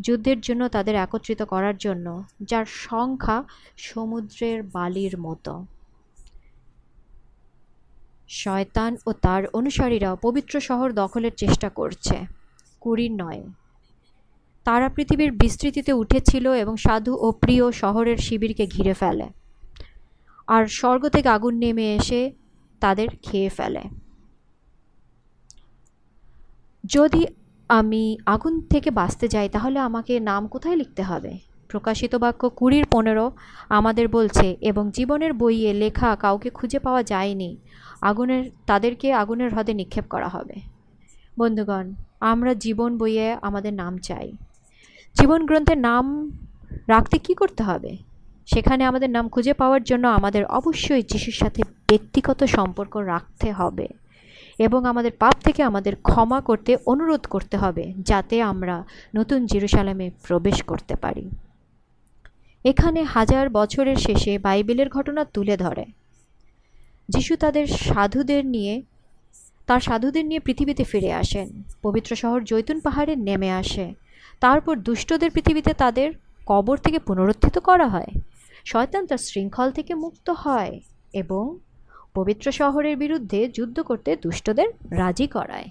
[0.00, 2.06] যুদ্ধের জন্য তাদের একত্রিত করার জন্য,
[2.42, 3.44] যার সংখ্যা
[3.76, 5.52] সমুদ্রের বালির মতো।
[8.28, 12.16] শয়তান ও তার অনুসারীরা পবিত্র শহর দখলের চেষ্টা করছে।
[12.80, 13.42] কুড়ির নয়।
[14.64, 19.26] তারা পৃথিবীর বিস্তৃতিতে উঠেছিল এবং সাধু ও প্রিয় শহরের শিবিরকে ঘিরে ফেলে।
[20.46, 22.20] আর স্বর্গ থেকে আগুন নেমে এসে
[22.80, 23.82] তাদের খেয়ে ফেলে।
[26.84, 27.26] যদি
[27.68, 31.38] আমি আগুন থেকে বাঁচতে যাই, তাহলে আমাকে নাম কোথায় লিখতে হবে?
[31.68, 33.32] প্রকাশিত বাক্য কুড়ির পনেরো
[33.68, 37.56] আমাদের বলছে, এবং জীবনের বইয়ে লেখা কাউকে খুঁজে পাওয়া যায়নি।
[38.00, 40.54] আগুনের, তাদেরকে আগুনের হ্রদে নিক্ষেপ করা হবে।
[41.38, 44.32] বন্ধুগণ, আমরা জীবন বইয়ে আমাদের নাম চাই।
[45.14, 46.30] জীবন গ্রন্থের নাম
[46.88, 48.09] রাখতে কি করতে হবে?
[48.54, 53.88] সেখানে আমাদের নাম খুঁজে পাওয়ার জন্য আমাদের অবশ্যই যিশুর সাথে ব্যক্তিগত সম্পর্ক রাখতে হবে
[54.58, 58.84] এবং আমাদের পাপ থেকে আমাদের ক্ষমা করতে অনুরোধ করতে হবে যাতে আমরা
[59.16, 61.30] নতুন জেরুসালামে প্রবেশ করতে পারি।
[62.64, 65.84] এখানে হাজার বছরের শেষে বাইবেলের ঘটনা তুলে ধরে।
[67.08, 68.82] যিশু তাদের সাধুদের নিয়ে,
[69.66, 73.94] তার সাধুদের নিয়ে পৃথিবীতে ফিরে আসেন। পবিত্র শহর জৈতুন পাহাড়ে নেমে আসে।
[74.40, 76.12] তারপর দুষ্টদের পৃথিবীতে তাদের
[76.46, 78.10] কবর থেকে পুনরুত্থিত করা হয়।
[78.64, 80.80] শয়তান তার শৃঙ্খল থেকে মুক্ত হয়
[81.12, 81.58] এবং
[82.14, 85.68] পবিত্র শহরের বিরুদ্ধে যুদ্ধ করতে দুষ্টদের রাজি করায়।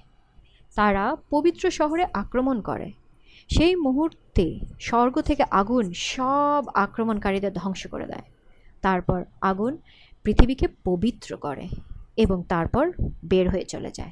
[0.75, 2.91] তারা পবিত্র শহরে আক্রমণ করে।
[3.49, 8.21] সেই মুহূর্তে স্বর্গ থেকে আগুন সব আক্রমণকারীদের ধ্বংস করে দেয়।
[8.81, 9.77] তারপর আগুন
[10.23, 11.69] পৃথিবীকে পবিত্র করে
[12.17, 12.91] এবং তারপর
[13.25, 14.11] বের হয়ে চলে যায়।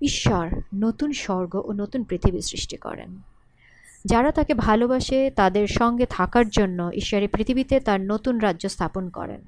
[0.00, 3.20] ঈশ্বর নতুন স্বর্গ ও নতুন পৃথিবী সৃষ্টি করেন।
[4.06, 9.40] যারা তাকে ভালোবাসে, তাদের সঙ্গে থাকার জন্য ঈশ্বরের পৃথিবীতে তার নতুন রাজ্য স্থাপন করেন।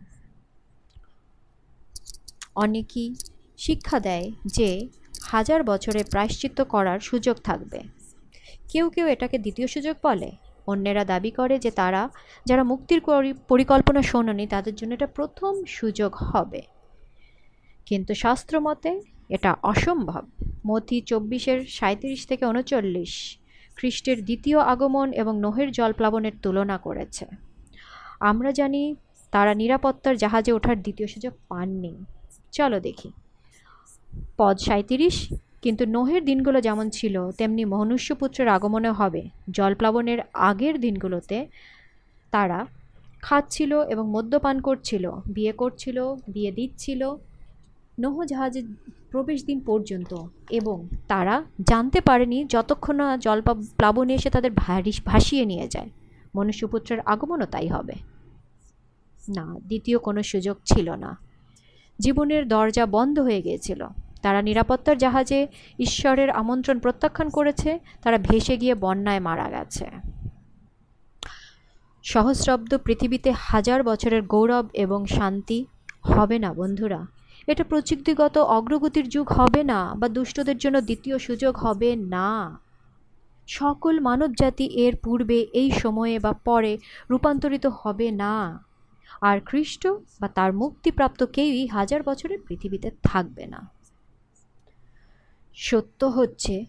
[2.54, 3.14] অনেকেই
[3.58, 4.88] শিক্ষা দেয় যে
[5.22, 7.80] হাজার বছরে প্রায়শ্চিত্ত করার সুযোগ থাকবে।
[8.68, 10.32] কেউ কেউ এটাকে দ্বিতীয় সুযোগ বলে।
[10.66, 12.08] অন্যেরা দাবি করে যে তারা,
[12.46, 13.00] যারা মুক্তির
[13.48, 16.62] পরিকল্পনা শোনেনি, তাদের জন্য এটা প্রথম সুযোগ হবে।
[17.86, 20.28] কিন্তু শাস্ত্র মতে এটা অসম্ভব।
[20.66, 23.37] মতি চব্বিশের সাঁত্রিশ থেকে উনচল্লিশ
[23.78, 27.24] খ্রিস্টের দ্বিতীয় আগমন এবং নোহের জলপ্লাবনের তুলনা করেছে।
[28.20, 28.82] আমরা জানি
[29.32, 31.92] তারা নিরাপত্তার জাহাজে ওঠার দ্বিতীয় সুযোগ পাননি।
[32.52, 33.10] চলো দেখি।
[34.38, 35.16] পদ সাঁত্রিশ
[35.62, 40.18] কিন্তু নোহের দিনগুলো যেমন ছিল, তেমনি মনুষ্যপুত্রের আগমনে হবে। জলপ্লাবনের
[40.50, 41.38] আগের দিনগুলোতে
[42.32, 42.66] তারা
[43.26, 47.02] খাচ্ছিল এবং মদ্যপান করছিল, বিয়ে করছিল, বিয়ে দিচ্ছিল।
[47.98, 48.66] নৌহ জাহাজের
[49.10, 50.14] প্রবেশ দিন পর্যন্ত
[50.50, 54.50] এবং তারা জানতে পারেনি যতক্ষণ না জল প্লাবনে এসে তাদের
[55.04, 55.90] ভাসিয়ে নিয়ে যায়।
[56.34, 57.92] মনুষ্যপুত্রের আগমনও তাই হবে।
[59.28, 61.18] না, দ্বিতীয় কোনো সুযোগ ছিল না।
[61.98, 63.86] জীবনের দরজা বন্ধ হয়ে গিয়েছিল।
[64.22, 65.46] তারা নিরাপত্তার জাহাজে
[65.78, 69.90] ঈশ্বরের আমন্ত্রণ প্রত্যাখ্যান করেছে। তারা ভেসে গিয়ে বন্যায় মারা গেছে।
[72.02, 75.66] সহস্রব্দ পৃথিবীতে হাজার বছরের গৌরব এবং শান্তি
[76.02, 77.06] হবে না, বন্ধুরা।
[77.48, 82.60] এটা প্রযুক্তিগত অগ্রগতির যুগ হবে না বা দুষ্টদের জন্য দ্বিতীয় সুযোগ হবে না।
[83.48, 86.78] সকল মানবজাতি এর পূর্বে এই সময়ে বা পরে
[87.10, 88.64] রূপান্তরিত হবে না।
[89.20, 89.86] আর খ্রিস্ট
[90.20, 93.70] বা তার মুক্তিপ্রাপ্ত কেউই হাজার বছরের পৃথিবীতে থাকবে না।
[95.54, 96.64] সত্য হচ্ছে,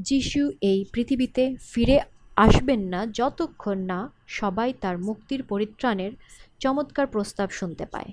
[0.00, 2.00] যিশু এই পৃথিবীতে ফিরে
[2.36, 6.12] আসবেন না যতক্ষণ না সবাই তার মুক্তির পরিত্রাণের
[6.58, 8.12] চমৎকার প্রস্তাব শুনতে পায়।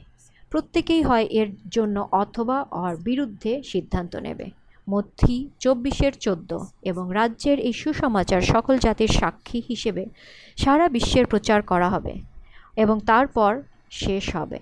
[0.51, 4.47] প্রত্যেকেই হয় এর জন্য অথবা অর বিরুদ্ধে সিদ্ধান্ত নেবে।
[4.89, 10.05] মধ্যি চব্বিশের চোদ্দ এবং রাজ্যের এই সুসমাচার সকল জাতির সাক্ষী হিসেবে
[10.57, 12.13] সারা বিশ্বের প্রচার করা হবে
[12.75, 13.61] এবং তারপর
[13.91, 14.59] শেষ হবে।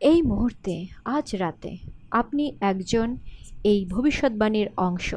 [0.00, 1.76] এই মুহূর্তে, আজ রাতে,
[2.10, 3.16] আপনি একজন
[3.64, 5.14] এই ভবিষ্যৎবাণীর অংশ।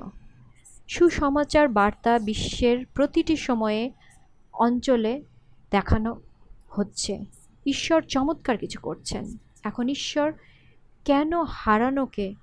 [0.88, 3.92] সুসমাচার বার্তা বিশ্বের প্রতিটি সময়ে
[4.54, 5.14] অঞ্চলে
[5.72, 6.12] দেখানো
[6.70, 7.39] হচ্ছে।
[7.70, 10.34] ঈশ্বর চমৎকার কিছু করছেন। এখন ঈশ্বর
[11.06, 12.34] কেন হারানোকে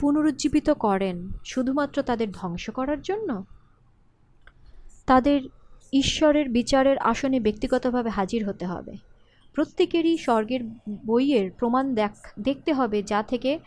[0.00, 3.44] পুনরুজ্জীবিত করেন শুধুমাত্র তাদের ধ্বংস করার জন্য?
[5.06, 5.40] তাদের
[5.92, 8.92] ঈশ্বরের বিচারের আসনে ব্যক্তিগতভাবে হাজির হতে হবে।
[9.54, 10.60] প্রত্যেকেরই স্বর্গের
[11.06, 13.58] বইয়ের প্রমাণ দেখ, দেখতে হবে যা থেকে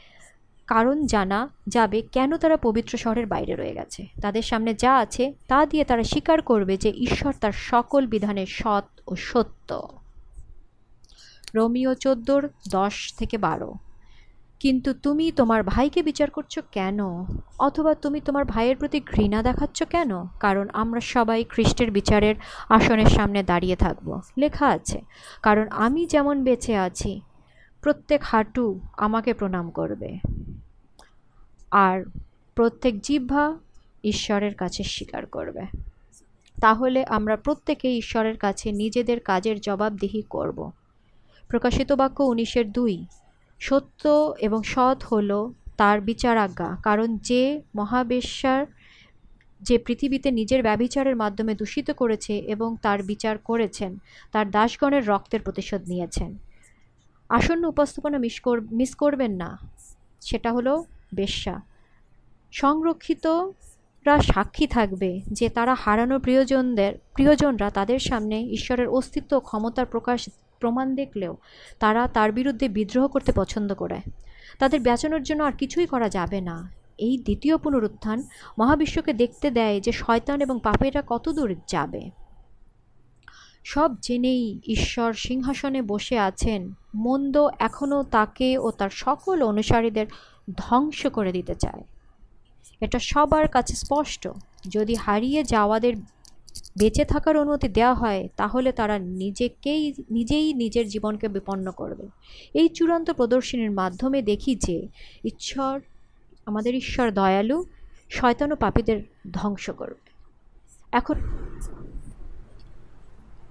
[0.68, 5.66] কারণ জানা যাবে কেন তারা পবিত্র শহরের বাইরে রয়ে গেছে। তাদের সামনে যা আছে তা
[5.66, 9.88] দিয়ে তারা স্বীকার করবে যে ঈশ্বর তার সকল বিধানের সৎ ও সত্য।
[11.56, 13.74] রোমিও চোদ্দোর দশ থেকে বারো।
[14.60, 17.00] কিন্তু তুমি তোমার ভাইকে বিচার করছ কেন?
[17.60, 20.26] অথবা তুমি তোমার ভাইয়ের প্রতি ঘৃণা দেখাচ্ছ কেন?
[20.40, 22.36] কারণ আমরা সবাই খ্রিস্টের বিচারের
[22.70, 25.02] আসনের সামনে দাঁড়িয়ে থাকব। লেখা আছে,
[25.42, 27.22] কারণ আমি যেমন বেঁচে আছি,
[27.82, 30.20] প্রত্যেক হাঁটু আমাকে প্রণাম করবে।
[31.72, 32.04] আর
[32.56, 33.58] প্রত্যেক জিহ্বা
[34.04, 35.62] ঈশ্বরের কাছে স্বীকার করবে।
[36.62, 40.72] তাহলে আমরা প্রত্যেকে ঈশ্বরের কাছে নিজেদের কাজের জবাবদিহি করব।
[41.50, 43.06] প্রকাশিত বাক্য উনিশের দুই।
[43.60, 48.66] সত্য এবং সৎ হল তার বিচারাজ্ঞা, কারণ যে মহাবেশ্যার,
[49.62, 53.98] যে পৃথিবীতে নিজের ব্যবিচারের মাধ্যমে দূষিত করেছে এবং তার বিচার করেছেন,
[54.32, 56.38] তার দাসগণের রক্তের প্রতিশোধ নিয়েছেন।
[57.30, 59.58] আসন্ন উপস্থাপনা মিস কর, মিস করবেন না।
[60.22, 61.62] সেটা হলো বেশ্যা।
[62.52, 70.30] সংরক্ষিতরা সাক্ষী থাকবে যে তারা হারানো প্রিয়জনদের, প্রিয়জনরা তাদের সামনে ঈশ্বরের অস্তিত্ব ক্ষমতার প্রকাশ
[70.64, 71.34] প্রমাণ দেখলেও
[71.80, 74.00] তারা তার বিরুদ্ধে বিদ্রোহ করতে পছন্দ করে।
[74.60, 76.58] তাদের বেচানোর জন্য আর কিছুই করা যাবে না।
[76.98, 78.20] এই দ্বিতীয় পুনরুত্থান
[78.60, 82.02] মহাবিশ্বকে দেখতে দেয় যে শয়তান এবং পাপেরা কত দূর যাবে।
[83.66, 86.62] সব জেনেই ঈশ্বর সিংহাসনে বসে আছেন।
[86.96, 90.08] মন্দ এখনও তাকে ও তার সকল অনুসারীদের
[90.58, 91.84] ধ্বংস করে দিতে চায়।
[92.82, 94.24] এটা সবার কাছে স্পষ্ট।
[94.70, 95.94] যদি হারিয়ে যাওয়াদের
[96.78, 102.08] বেঁচে থাকার অনুমতি দেওয়া হয়, তাহলে তারা নিজেকেই, নিজেই নিজের জীবনকে বিপন্ন করবে।
[102.54, 104.88] এই চূড়ান্ত প্রদর্শনীর মাধ্যমে দেখি যে
[105.26, 105.80] ঈশ্বর,
[106.46, 107.66] আমাদের ঈশ্বর দয়ালু
[108.10, 110.12] শয়তান ও পাপীদের ধ্বংস করবে।
[110.92, 111.16] এখন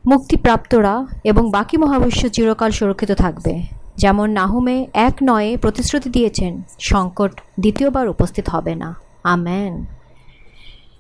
[0.06, 3.62] মুক্তিপ্রাপ্তরা এবং বাকি মহাবিশ্ব চিরকাল সুরক্ষিত থাকবে।
[3.96, 9.84] যেমন নাহুমে এক নয়ে প্রতিশ্রুতি দিয়েছেন, সংকট দ্বিতীয়বার উপস্থিত হবে না। আমেন।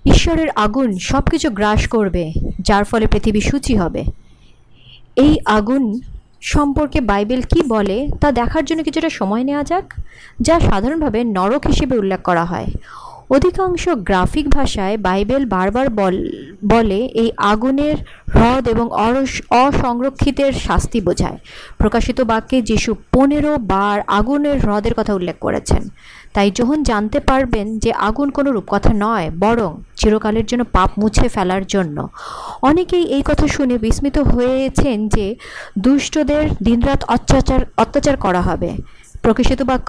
[0.06, 4.04] ঈশ্বরের আগুন সব কিছু গ্রাস করবে, যার ফলে পৃথিবী সূচি হবে।
[5.16, 6.00] এই আগুন
[6.40, 9.94] সম্পর্কে বাইবেল কি বলে তা দেখার জন্য কিছুটা সময় নেওয়া যাক,
[10.40, 12.66] যা সাধারণভাবে নরক হিসেবে উল্লেখ করা হয়।
[13.36, 15.86] অধিকাংশ গ্রাফিক ভাষায় বাইবেল বারবার
[16.70, 16.90] বল
[17.22, 17.96] এই আগুনের
[18.34, 18.86] হ্রদ এবং
[19.64, 21.38] অসংরক্ষিতের শাস্তি বোঝায়।
[21.80, 25.82] প্রকাশিত বাক্যে যিশু পনেরো বার আগুনের হ্রদের কথা উল্লেখ করেছেন।
[26.34, 31.64] তাই যখন জানতে পারবেন যে আগুন কোনো রূপকথা নয়, বরং চিরকালের জন্য পাপ মুছে ফেলার
[31.74, 31.96] জন্য।
[32.62, 35.26] অনেকেই এই কথা শুনে বিস্মিত হয়েছেন যে
[35.84, 38.70] দুষ্টদের দিনরাত অত্যাচার অত্যাচার করা হবে।
[39.24, 39.88] প্রকাশিত বাক্য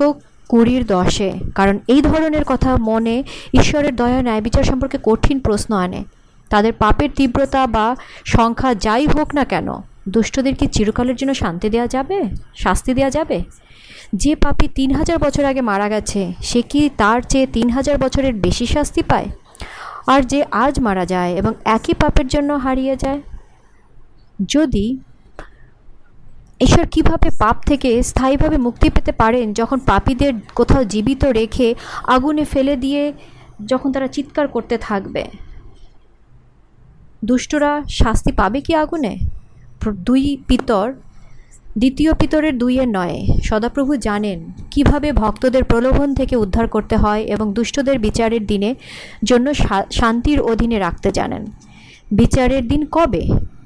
[0.49, 3.15] কুড়ির দশে। কারণ এই ধরনের কথা মনে
[3.53, 6.03] ঈশ্বরের দয়া ন্যায় বিচার সম্পর্কে কঠিন প্রশ্ন আনে।
[6.49, 9.67] তাদের পাপের তীব্রতা বা সংখ্যা যাই হোক না কেন,
[10.09, 12.17] দুষ্টদের কি চিরকালের জন্য শান্তি দেওয়া যাবে?
[12.55, 13.37] শাস্তি দেওয়া যাবে?
[14.13, 18.33] যে পাপি তিন হাজার বছর আগে মারা গেছে, সে কি তার চেয়ে তিন হাজার বছরের
[18.33, 19.27] বেশি শাস্তি পায়?
[20.07, 23.21] আর যে আজ মারা যায় এবং একই পাপের জন্য হারিয়ে যায়?
[24.47, 24.85] যদি
[26.61, 29.53] ঈশ্বর কীভাবে পাপ থেকে স্থায়ীভাবে মুক্তি পেতে পারেন?
[29.53, 31.67] যখন পাপীদের কোথাও জীবিত রেখে
[32.07, 33.13] আগুনে ফেলে দিয়ে
[33.65, 35.23] যখন তারা চিৎকার করতে থাকবে,
[37.25, 39.13] দুষ্টরা শাস্তি পাবে কি আগুনে?
[40.07, 40.93] দুই পিতর,
[41.77, 44.39] দ্বিতীয় পিতরের দুইয়ের নয়। সদাপ্রভু জানেন
[44.71, 48.75] কীভাবে ভক্তদের প্রলোভন থেকে উদ্ধার করতে হয় এবং দুষ্টদের বিচারের দিনে
[49.23, 49.47] জন্য
[49.91, 51.43] শান্তির অধীনে রাখতে জানেন।
[52.11, 53.23] বিচারের দিন কবে?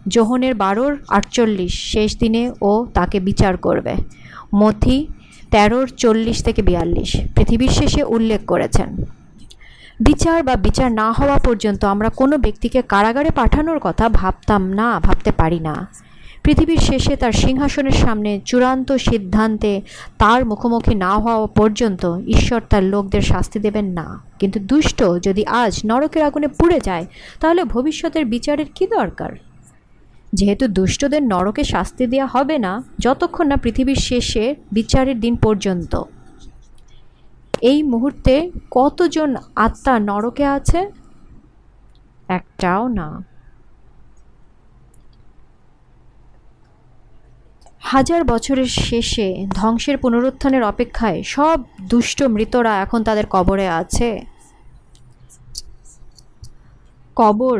[0.07, 3.95] যোহনের বারোর আটচল্লিশ, শেষ দিনে ও তাকে বিচার করবে।
[4.55, 5.07] মথি,
[5.51, 9.05] তেরোর চল্লিশ থেকে বিয়াল্লিশ, পৃথিবীর শেষে উল্লেখ করেছেন।
[9.99, 15.31] বিচার বা বিচার না হওয়া পর্যন্ত আমরা কোনো ব্যক্তিকে কারাগারে পাঠানোর কথা ভাবতাম না, ভাবতে
[15.31, 15.87] পারি না।
[16.43, 19.81] পৃথিবীর শেষে তার সিংহাসনের সামনে চূড়ান্ত সিদ্ধান্তে
[20.17, 25.81] তার মুখোমুখি না হওয়া পর্যন্ত ঈশ্বর তার লোকদের শাস্তি দেবেন না। কিন্তু দুষ্ট যদি আজ
[25.85, 27.05] নরকের আগুনে পুড়ে যায়,
[27.39, 29.31] তাহলে ভবিষ্যতের বিচারের কী দরকার?
[30.37, 35.93] যেহেতু দুষ্টদের নরকে শাস্তি দেওয়া হবে না, যতক্ষণ না পৃথিবীর শেষে বিচারের দিন পর্যন্ত।
[37.71, 38.33] এই মুহূর্তে
[38.71, 39.29] কতজন
[39.65, 40.79] আত্মা নরকে আছে?
[42.37, 43.09] একটাও না।
[47.91, 49.27] হাজার বছরের শেষে
[49.59, 51.57] ধ্বংসের পুনরুত্থানের অপেক্ষায় সব
[51.89, 54.09] দুষ্ট মৃতরা এখন তাদের কবরে আছে।
[57.17, 57.57] কবর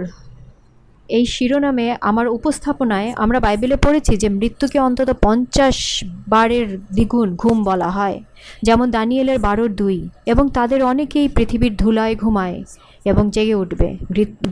[1.10, 7.90] এই শিরোনামে আমার উপস্থাপনায় আমরা বাইবেলে পড়েছি যে মৃত্যুকে অন্তত পঞ্চাশ বারের দ্বিগুণ ঘুম বলা
[7.90, 8.24] হয়,
[8.64, 12.64] যেমন দানিয়েলের বারোর দুই, এবং তাদের অনেকেই পৃথিবীর ধুলায় ঘুমায়
[13.06, 13.98] এবং জেগে উঠবে।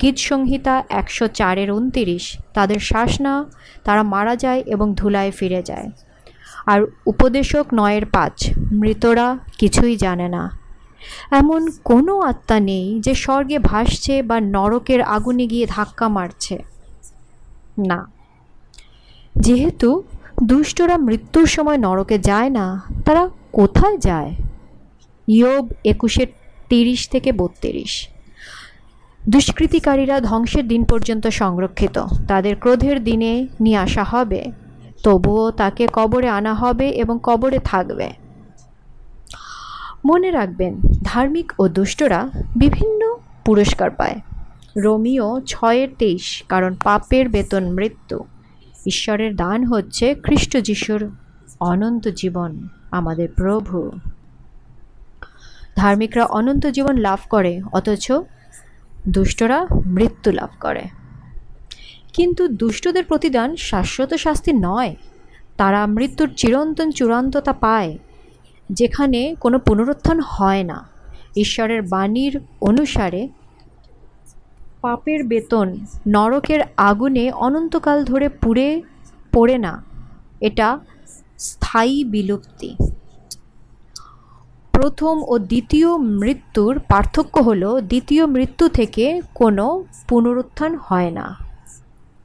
[0.02, 3.46] গীত- সংহিতা একশো চারের উনতিরিশ, তাদের শ্বাস না,
[3.84, 5.90] তারা মারা যায় এবং ধুলায় ফিরে যায়।
[6.66, 10.65] আর উপদেশক নয়ের পাঁচ, মৃতরা কিছুই জানে না।
[11.32, 16.64] এমন কোনো আত্মা নেই যে স্বর্গে ভাসছে বা নরকের আগুনে গিয়ে ধাক্কা মারছে।
[17.88, 18.12] না।
[19.36, 20.04] যেহেতু
[20.44, 24.36] দুষ্টরা মৃত্যুর সময় নরকে যায় না, তারা কোথায় যায়?
[25.28, 26.28] ইয়োব একুশের
[26.70, 28.08] তিরিশ থেকে বত্রিশ।
[29.30, 34.46] দুষ্কৃতিকারীরা ধ্বংসের দিন পর্যন্ত সংরক্ষিত। তাদের ক্রোধের দিনে নিয়ে আসা হবে।
[35.04, 38.25] তবুও তাকে কবরে আনা হবে এবং কবরে থাকবে।
[40.06, 44.22] মনে রাখবেন, ধার্মিক ও দুষ্টরা বিভিন্ন পুরস্কার পায়।
[44.78, 48.20] রোমিও ছয়ের তেইশ, কারণ পাপের বেতন মৃত্যু।
[48.88, 51.12] ঈশ্বরের দান হচ্ছে খ্রিস্ট যিশুর
[51.60, 53.92] অনন্ত জীবন, আমাদের প্রভু।
[55.76, 58.12] ধার্মিকরা অনন্ত জীবন লাভ করে, অথচ
[59.08, 60.84] দুষ্টরা মৃত্যু লাভ করে।
[62.14, 64.96] কিন্তু দুষ্টদের প্রতিদান শাশ্বত শাস্তি নয়।
[65.58, 67.98] তারা মৃত্যুর চিরন্তন চূড়ান্ততা পায়।
[68.70, 70.88] যেখানে কোনো পুনরুত্থান হয় না।
[71.38, 73.30] ঈশ্বরের বাণীর অনুসারে
[74.82, 75.74] পাপের বেতন
[76.08, 78.82] নরকের আগুনে অনন্তকাল ধরে পুড়ে,
[79.32, 79.84] পড়ে না।
[80.42, 80.80] এটা
[81.38, 82.76] স্থায়ী বিলুপ্তি।
[84.72, 91.38] প্রথম ও দ্বিতীয় মৃত্যুর পার্থক্য হল, দ্বিতীয় মৃত্যু থেকে কোনো পুনরুত্থান হয় না।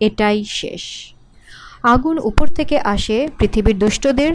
[0.00, 1.14] এটাই শেষ।
[1.83, 4.33] আগুন উপর থেকে আসে পৃথিবীর দুষ্টদের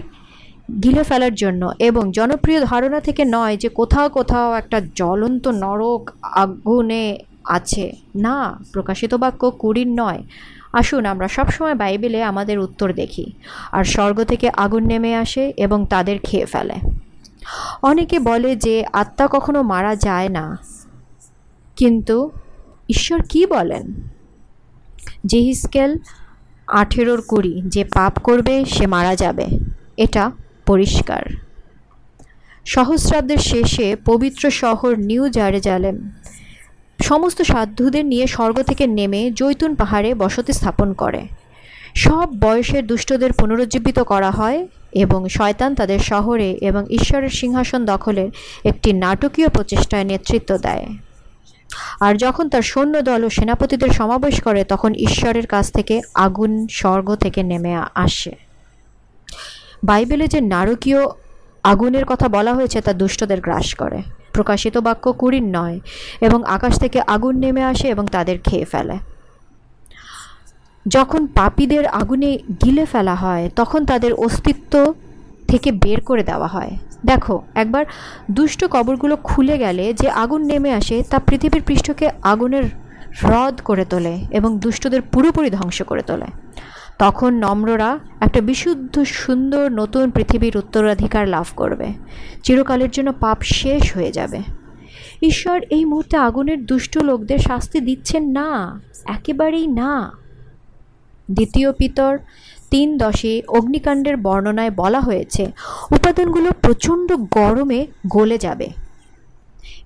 [0.84, 7.18] গিলে ফেলার জন্য এবং জনপ্রিয় ধারণা থেকে নয় যে কোথাও কোথাও একটা জ্বলন্ত নরক আগুনে
[7.44, 10.24] আছে। না, প্রকাশিত বাক্য কুড়ির নয়।
[10.74, 13.32] আসুন আমরা সবসময় বাইবেলে আমাদের উত্তর দেখি
[13.72, 16.74] আর স্বর্গ থেকে আগুন নেমে আসে এবং তাদের খেয়ে ফেলে।
[17.82, 20.58] অনেকে বলে যে আত্মা কখনো মারা যায় না।
[21.76, 22.32] কিন্তু
[22.90, 23.94] ঈশ্বর কি বলেন?
[25.26, 26.00] জেহিস্কেল
[26.68, 29.48] আঠেরোর কুড়ি, যে পাপ করবে সে মারা যাবে।
[29.98, 30.32] এটা
[30.66, 31.24] পরিষ্কার।
[32.66, 36.12] সহস্রাব্দের শেষে পবিত্র শহর নিউ জারেজালেম।
[37.04, 41.28] সমস্ত সাধুদের নিয়ে স্বর্গ থেকে নেমে জৈতুন পাহাড়ে বসতি স্থাপন করে।
[41.96, 48.30] সব বয়সের দুষ্টদের পুনরুজ্জীবিত করা হয় এবং শয়তান তাদের শহরে এবং ঈশ্বরের সিংহাসন দখলের
[48.66, 50.88] একটি নাটকীয় প্রচেষ্টায় নেতৃত্ব দেয়।
[52.00, 57.44] আর যখন তার সৈন্যদল ও সেনাপতিদের সমাবেশ করে, তখন ঈশ্বরের কাছ থেকে আগুন স্বর্গ থেকে
[57.44, 58.45] নেমে আসে।
[59.86, 61.02] বাইবেলে যে নারকীয়
[61.64, 64.00] আগুনের কথা বলা হয়েছে, তা দুষ্টদের গ্রাস করে।
[64.34, 65.78] প্রকাশিত বাক্য কুড়ির নয়,
[66.22, 68.98] এবং আকাশ থেকে আগুন নেমে আসে এবং তাদের খেয়ে ফেলে।
[70.86, 72.32] যখন পাপীদের আগুনে
[72.64, 74.74] গিলে ফেলা হয়, তখন তাদের অস্তিত্ব
[75.48, 76.72] থেকে বের করে দেওয়া হয়।
[77.06, 77.84] দেখো, একবার
[78.32, 82.66] দুষ্ট কবরগুলো খুলে গেলে যে আগুন নেমে আসে, তা পৃথিবীর পৃষ্ঠকে আগুনের
[83.22, 86.28] হ্রদ করে তোলে এবং দুষ্টদের পুরোপুরি ধ্বংস করে তোলে।
[87.00, 87.92] তখন নম্ররা
[88.26, 91.88] একটা বিশুদ্ধ, সুন্দর, নতুন পৃথিবীর উত্তরাধিকার লাভ করবে।
[92.44, 94.40] চিরকালের জন্য পাপ শেষ হয়ে যাবে।
[95.22, 98.50] ঈশ্বর এই মুহূর্তে আগুনের দুষ্ট লোকদের শাস্তি দিচ্ছেন না,
[99.16, 99.94] একেবারেই না।
[101.32, 102.14] দ্বিতীয় পিতর
[102.72, 105.44] তিন দশে অগ্নিকাণ্ডের বর্ণনায় বলা হয়েছে,
[105.92, 108.68] উপাদানগুলো প্রচণ্ড গরমে গলে যাবে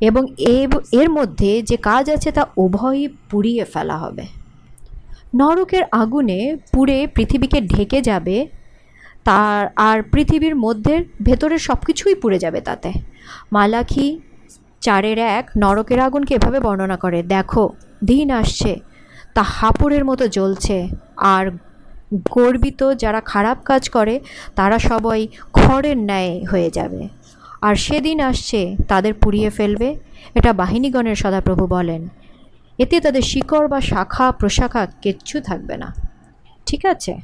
[0.01, 0.23] এবং
[0.99, 4.25] এর মধ্যে যে কাজ আছে তা উভয়ই পুড়িয়ে ফেলা হবে।
[5.33, 8.47] নরকের আগুনে পুড়ে পৃথিবীকে ঢেকে যাবে,
[9.23, 12.93] তার, আর পৃথিবীর মধ্যে ভেতরের সব কিছুই পুড়ে যাবে তাতে।
[13.51, 14.19] মালাখি
[14.81, 17.69] চারের এক নরকের আগুনকে এভাবে বর্ণনা করে, দেখো,
[18.03, 18.79] দিন আসছে,
[19.33, 20.87] তা হাপুরের মতো জ্বলছে,
[21.17, 21.51] আর
[22.31, 24.19] গর্বিত যারা খারাপ কাজ করে,
[24.55, 27.07] তারা সবাই খড়ের ন্যায় হয়ে যাবে।
[27.61, 29.99] আর সেদিন আসছে, তাদের পুড়িয়ে ফেলবে।
[30.35, 32.07] এটা বাহিনীগণের সদাপ্রভু বলেন।
[32.79, 35.93] এতে তাদের শিকড় বা শাখা, প্রশাখা কিচ্ছু থাকবে না।
[36.65, 37.17] ঠিক আছে?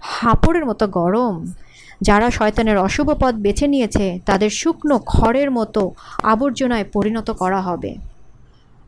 [0.00, 1.52] হাঁপড়ের মতো গরম।
[2.00, 5.90] যারা শয়তানের অশুভ পথ বেছে নিয়েছে, তাদের শুকনো খড়ের মতো
[6.22, 7.94] আবর্জনায় পরিণত করা হবে।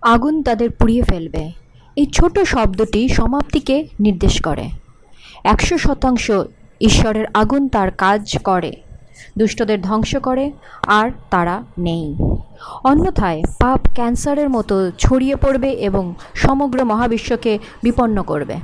[0.03, 1.53] আগুন তাদের পুড়িয়ে ফেলবে।
[1.97, 4.69] এই ছোট শব্দটি সমাপ্তিকে নির্দেশ করে।
[5.45, 6.31] একশো শতাংশ
[6.81, 8.73] ঈশ্বরের আগুন তার কাজ করে।
[9.39, 10.53] দুষ্টদের ধ্বংস করে,
[10.87, 12.17] আর তারা নেই।
[12.85, 18.57] অন্যথায় পাপ ক্যান্সারের মতো ছড়িয়ে পড়বে এবং সমগ্র মহাবিশ্বকে বিপন্ন করবে।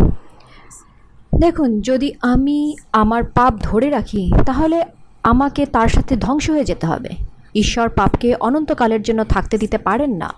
[1.38, 4.84] দেখুন, যদি আমি আমার পাপ ধরে রাখি, তাহলে
[5.22, 7.08] আমাকে তার সাথে ধ্বংস হয়ে যেতে হবে।
[7.54, 10.34] ঈশ্বর পাপকে অনন্তকালের জন্য থাকতে দিতে পারেন না।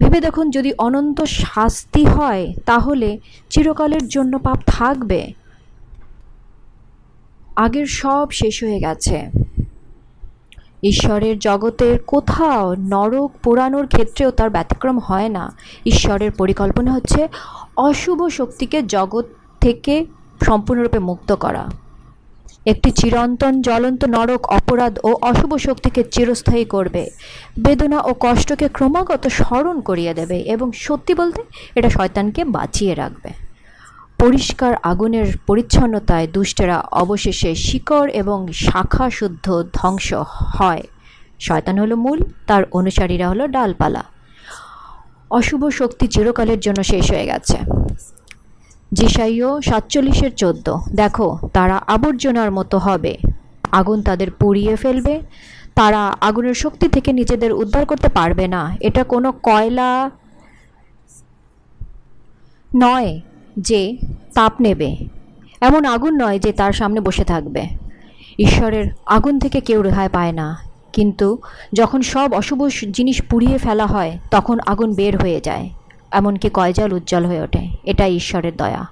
[0.00, 3.18] ভেবে দেখুন, যদি অনন্ত শাস্তি হয়, তাহলে
[3.50, 5.32] চিরকালের জন্য পাপ থাকবে।
[7.56, 9.30] আগের সব শেষ হয়ে গেছে।
[10.82, 17.28] ঈশ্বরের জগতের কোথাও নরক পোড়ানোর ক্ষেত্রেও তার ব্যতিক্রম হয় না। ঈশ্বরের পরিকল্পনা হচ্ছে
[17.76, 19.24] অশুভ শক্তিকে জগৎ
[19.60, 20.06] থেকে
[20.46, 21.66] সম্পূর্ণরূপে মুক্ত করা।
[22.66, 27.10] একটি চিরন্তন জ্বলন্ত নরক অপরাধ ও অশুভ শক্তিকে চিরস্থায়ী করবে।
[27.58, 31.42] বেদনা ও কষ্টকে ক্রমাগত স্মরণ করিয়ে দেবে এবং সত্যি বলতে
[31.74, 33.45] এটা শয়তানকে বাঁচিয়ে রাখবে।
[34.18, 40.82] পরিষ্কার আগুনের পরিচ্ছন্নতায় দুষ্টেরা অবশেষে শিকড় এবং শাখা শুদ্ধ ধ্বংস হয়।
[41.40, 44.04] শয়তান হলো মূল, তার অনুসারীরা হলো ডালপালা।
[45.30, 47.58] অশুভ শক্তি চিরকালের জন্য শেষ হয়ে গেছে।
[48.92, 53.18] জিসাইও সাতচল্লিশের চোদ্দ। দেখো, তারা আবর্জনার মতো হবে।
[53.72, 55.20] আগুন তাদের পুড়িয়ে ফেলবে।
[55.74, 60.10] তারা আগুনের শক্তি থেকে নিজেদের উদ্ধার করতে পারবে না। এটা কোনো কয়লা
[62.76, 63.20] নয়।
[63.56, 63.96] যে
[64.34, 64.96] তাপ নেবে।
[65.60, 67.66] এমন আগুন নয় যে তার সামনে বসে থাকবে।
[68.38, 70.58] ঈশ্বরের আগুন থেকে কেউ রেহাই পায় না।
[70.92, 71.38] কিন্তু
[71.72, 75.70] যখন সব অশুভ জিনিস পুড়িয়ে ফেলা হয়, তখন আগুন বের হয়ে যায়।
[76.10, 78.86] এমনকি কয়জাল উজ্জ্বল হয়ে ওঠে। এটাই ঈশ্বরের দয়া।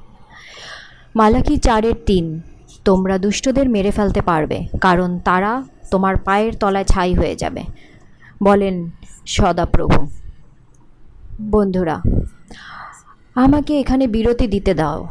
[1.17, 2.41] মালাকি চারের তিন,
[2.85, 7.63] তোমরা দুষ্টদের মেরে ফেলতে পারবে, কারণ তারা তোমার পায়ের তলায় ছাই হয়ে যাবে।
[8.43, 8.91] বলেন
[9.27, 10.07] সদাপ্রভু।
[11.43, 12.01] বন্ধুরা
[13.35, 15.09] আমাকে এখানে বিরতি দিতে দাও।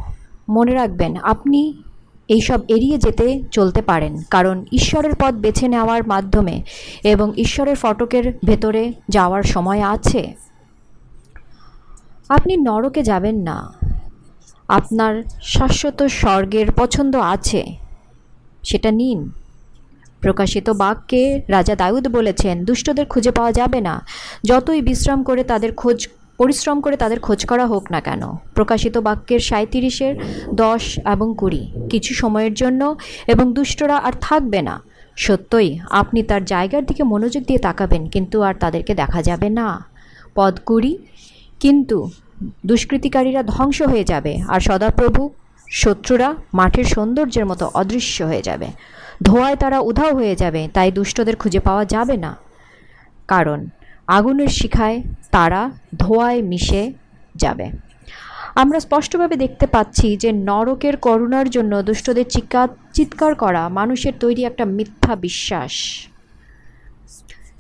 [0.50, 1.84] মনে রাখবেন, আপনি
[2.28, 6.64] এইসব এড়িয়ে যেতে চলতে পারেন, কারণ ঈশ্বরের পথ বেছে নেওয়ার মাধ্যমে
[7.04, 10.34] এবং ঈশ্বরের ফটকের ভেতরে যাওয়ার সময় আছে।
[12.30, 13.74] আপনি নরকে যাবেন না।
[14.68, 17.76] আপনার শাশ্বত স্বর্গের পছন্দ আছে।
[18.64, 19.32] সেটা নিন।
[20.22, 24.06] প্রকাশিত বাক্যে রাজা দাউদ বলেছেন, দুষ্টদের খুঁজে পাওয়া যাবে না।
[24.44, 26.08] যতই বিশ্রাম করে তাদের খোঁজ
[26.38, 28.22] পরিশ্রম করে তাদের খোঁজ করা হোক না কেন।
[28.56, 30.16] প্রকাশিত বাক্যের সাঁত্রিশের
[30.54, 32.96] দশ এবং কুড়ি। কিছু সময়ের জন্য
[33.28, 34.82] এবং দুষ্টরা আর থাকবে না।
[35.16, 39.86] সত্যই, আপনি তার জায়গার দিকে মনোযোগ দিয়ে তাকাবেন, কিন্তু আর তাদেরকে দেখা যাবে না।
[40.36, 40.98] পদ কুড়ি।
[41.60, 42.10] কিন্তু
[42.66, 45.30] দুষ্কৃতিকারীরা ধ্বংস হয়ে যাবে, আর সদাপ্রভু
[45.72, 48.68] শত্রুরা মাঠের সৌন্দর্যের মতো অদৃশ্য হয়ে যাবে।
[49.24, 52.38] ধোঁয়ায় তারা উধাও হয়ে যাবে, তাই দুষ্টদের খুঁজে পাওয়া যাবে না।
[53.28, 53.68] কারণ
[54.08, 55.02] আগুনের শিখায়
[55.32, 56.94] তারা ধোঁয়ায় মিশে
[57.36, 57.72] যাবে।
[58.56, 64.66] আমরা স্পষ্টভাবে দেখতে পাচ্ছি যে নরকের করুণার জন্য দুষ্টদের চিকা চিৎকার করা মানুষের তৈরি একটা
[64.66, 65.74] মিথ্যা বিশ্বাস।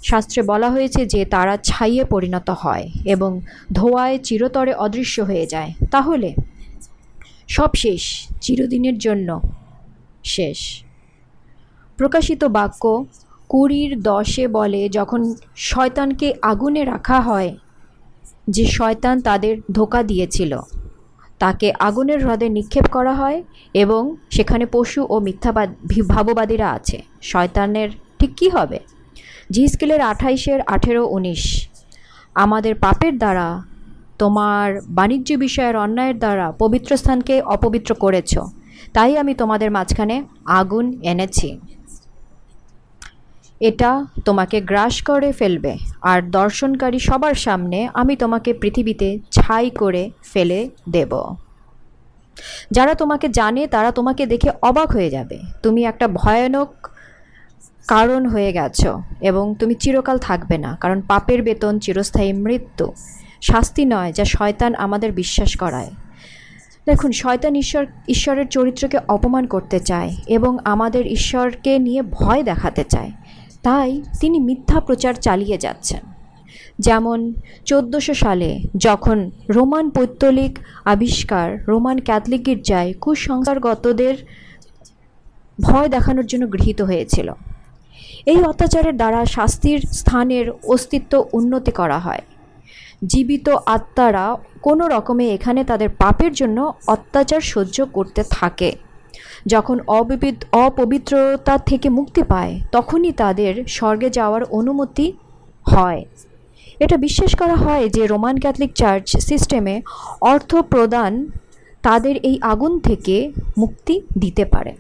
[0.04, 3.42] শাস্ত্রে বলা হয়েছে যে তারা ছাইয়ে পরিণত হয় এবং
[3.74, 6.36] ধোঁয়ায় চিরতরে অদৃশ্য হয়ে যায়। তাহলে
[7.48, 9.42] সব শেষ, চিরদিনের জন্য
[10.24, 10.84] শেষ।
[11.98, 13.06] প্রকাশিত বাক্য
[13.54, 17.58] কুড়ির দশে বলে, যখন শয়তানকে আগুনে রাখা হয়,
[18.48, 20.62] যে শয়তান তাদের ধোকা দিয়েছিল,
[21.40, 23.44] তাকে আগুনের হ্রদে নিক্ষেপ করা হয়
[23.74, 25.70] এবং সেখানে পশু ও মিথ্যাবাদ
[26.08, 27.90] ভাববাদীরা আছে। শয়তানের
[28.20, 28.80] ঠিক কী হবে?
[29.52, 31.70] জি স্কেলের আঠাইশের আঠেরো উনিশ।
[32.36, 33.48] আমাদের পাপের দ্বারা,
[34.18, 38.40] তোমার বাণিজ্য বিষয়ের অন্যায়ের দ্বারা পবিত্র স্থানকে অপবিত্র করেছ।
[38.94, 41.60] তাই আমি তোমাদের মাঝখানে আগুন এনেছি।
[43.70, 43.92] এটা
[44.26, 50.04] তোমাকে গ্রাস করে ফেলবে, আর দর্শনকারী সবার সামনে আমি তোমাকে পৃথিবীতে ছাই করে
[50.34, 50.60] ফেলে
[50.90, 51.12] দেব।
[52.72, 56.70] যারা তোমাকে জানে, তারা তোমাকে দেখে অবাক হয়ে যাবে। তুমি একটা ভয়ানক
[57.88, 58.92] কারণ হয়ে গেছো,
[59.22, 62.88] এবং তুমি চিরকাল থাকবে না, কারণ পাপের বেতন চিরস্থায়ী মৃত্যু।
[63.42, 65.92] শাস্তি নয় যা শয়তান আমাদের বিশ্বাস করায়।
[66.86, 73.12] দেখুন, শয়তান ঈশ্বর, ঈশ্বরের চরিত্রকে অপমান করতে চায়, এবং আমাদের ঈশ্বরকে নিয়ে ভয় দেখাতে চায়।
[73.64, 73.90] তাই
[74.20, 76.04] তিনি মিথ্যা প্রচার চালিয়ে যাচ্ছেন।
[76.80, 77.20] যেমন
[77.66, 79.18] চোদ্দোশো সালে যখন
[79.50, 80.54] রোমান পৈত্তলিক
[80.86, 84.16] আবিষ্কার রোমান ক্যাথলিক গির্জায় কুসংস্কারগতদের
[85.62, 87.28] ভয় দেখানোর জন্য গৃহীত হয়েছিল।
[88.26, 92.24] এই অত্যাচারের দ্বারা শাস্তির স্থানের অস্তিত্ব উন্নতি করা হয়।
[93.06, 94.26] জীবিত আত্মারা
[94.62, 96.58] কোনো রকমে এখানে তাদের পাপের জন্য
[96.88, 98.70] অত্যাচার সহ্য করতে থাকে।
[99.46, 105.14] যখন অবিবিদ অপবিত্রতা থেকে মুক্তি পায়, তখনই তাদের স্বর্গে যাওয়ার অনুমতি
[105.64, 106.06] হয়।
[106.80, 109.82] এটা বিশ্বাস করা হয় যে রোমান ক্যাথলিক চার্চ সিস্টেমে
[110.22, 111.28] অর্থ প্রদান
[111.82, 114.74] তাদের এই আগুন থেকে মুক্তি দিতে পারে।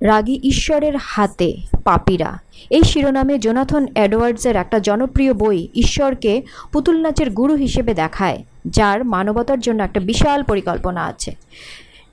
[0.00, 2.38] রাগী ঈশ্বরের হাতে পাপিরা।
[2.70, 9.60] এই শিরোনামে জোনাথন এডওয়ার্ডসের একটা জনপ্রিয় বই ঈশ্বরকে পুতুল নাচের গুরু হিসেবে দেখায়, যার মানবতার
[9.60, 11.36] জন্য একটা বিশাল পরিকল্পনা আছে।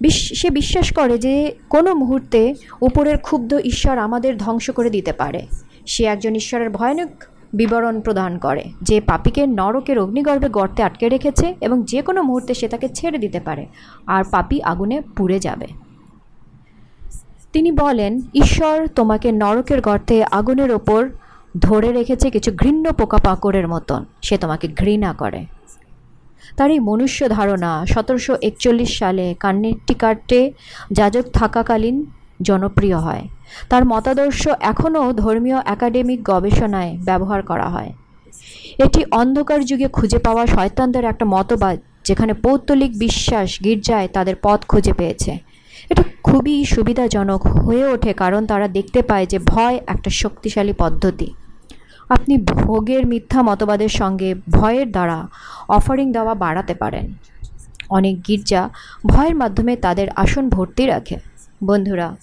[0.09, 5.47] সে বিশ্বাস করে যে কোনো মুহূর্তে উপরের ক্ষুব্ধ ঈশ্বর আমাদের ধ্বংস করে দিতে পারে।
[5.85, 7.09] সে একজন ঈশ্বরের ভয়ানক
[7.53, 12.67] বিবরণ প্রদান করে, যে পাপীকে নরকের অগ্নিগর্ভে গর্তে আটকে রেখেছে এবং যে কোনো মুহূর্তে সে
[12.67, 13.65] তাকে ছেড়ে দিতে পারে,
[14.07, 15.67] আর পাপী আগুনে পুড়ে যাবে।
[17.53, 21.09] তিনি বলেন, ঈশ্বর তোমাকে নরকের গর্তে আগুনের ওপর
[21.59, 25.45] ধরে রেখেছে কিছু ঘৃণ্য পোকাপাকড়ের মতন। সে তোমাকে ঘৃণা করে।
[26.57, 30.41] তার এই মনুষ্য ধারণা, সতেরোশো একচল্লিশ সালে কার্নেটিকাটে
[30.91, 32.05] যাজক থাকাকালীন
[32.41, 33.23] জনপ্রিয় হয়।
[33.69, 37.91] তার মতাদর্শ এখনও ধর্মীয় একাডেমিক গবেষণায় ব্যবহার করা হয়।
[38.79, 44.93] এটি অন্ধকার যুগে খুঁজে পাওয়া শয়তানদের একটা মতবাদ, যেখানে পৌত্তলিক বিশ্বাস গির্জায় তাদের পথ খুঁজে
[44.93, 45.31] পেয়েছে।
[45.89, 51.33] এটা খুবই সুবিধাজনক হয়ে ওঠে কারণ তারা দেখতে পায় যে ভয় একটা শক্তিশালী পদ্ধতি।
[52.13, 55.27] আপনি ভোগের মিথ্যা মতবাদের সঙ্গে ভয়ের দ্বারা
[55.69, 57.13] অফারিং দেওয়া বাড়াতে পারেন।
[57.89, 58.69] অনেক গির্জা
[59.05, 61.15] ভয়ের মাধ্যমে তাদের আসন ভর্তি রাখে।
[61.63, 62.15] বন্ধুরা,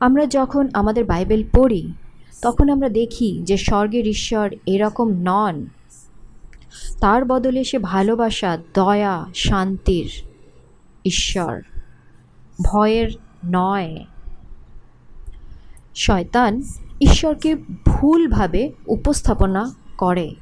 [0.00, 1.92] আমরা যখন আমাদের বাইবেল পড়ি,
[2.42, 5.66] তখন আমরা দেখি যে স্বর্গের ঈশ্বর এরকম নন।
[7.00, 10.10] তার বদলে সে ভালোবাসা, দয়া, শান্তির
[11.04, 11.62] ঈশ্বর।
[12.62, 13.08] ভয়ের
[13.44, 14.04] নয়।
[15.94, 16.62] শয়তান
[17.00, 17.54] ঈশ্বরকে
[17.86, 20.34] ভুলভাবে উপস্থাপনা করে।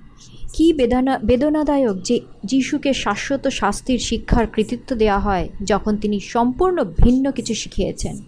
[0.53, 7.31] কি বেদনা, বেদনাদায়ক যে যিশুকে শাশ্বত শাস্তির শিক্ষার কৃতিত্ব দেওয়া হয় যখন তিনি সম্পূর্ণ ভিন্ন
[7.31, 8.19] কিছু শিখিয়েছেন।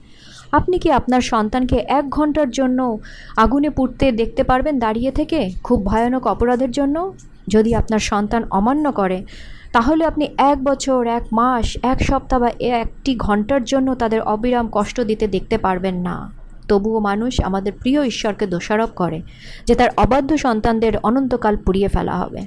[0.53, 2.99] আপনি কি আপনার সন্তানকে এক ঘণ্টার জন্য
[3.37, 7.13] আগুনে পুড়তে দেখতে পারবেন দাঁড়িয়ে থেকে খুব ভয়ানক অপরাধের জন্য?
[7.49, 9.25] যদি আপনার সন্তান অমান্য করে,
[9.73, 15.01] তাহলে আপনি এক বছর, এক মাস, এক সপ্তাহ বা একটি ঘণ্টার জন্য তাদের অবিরাম কষ্ট
[15.01, 16.40] দিতে দেখতে পারবেন না।
[16.71, 19.19] তবুও মানুষ আমাদের প্রিয় ঈশ্বরকে দোষারোপ করে
[19.67, 22.41] যে তার অবাধ্য সন্তানদের অনন্তকাল পুড়িয়ে ফেলা হবে।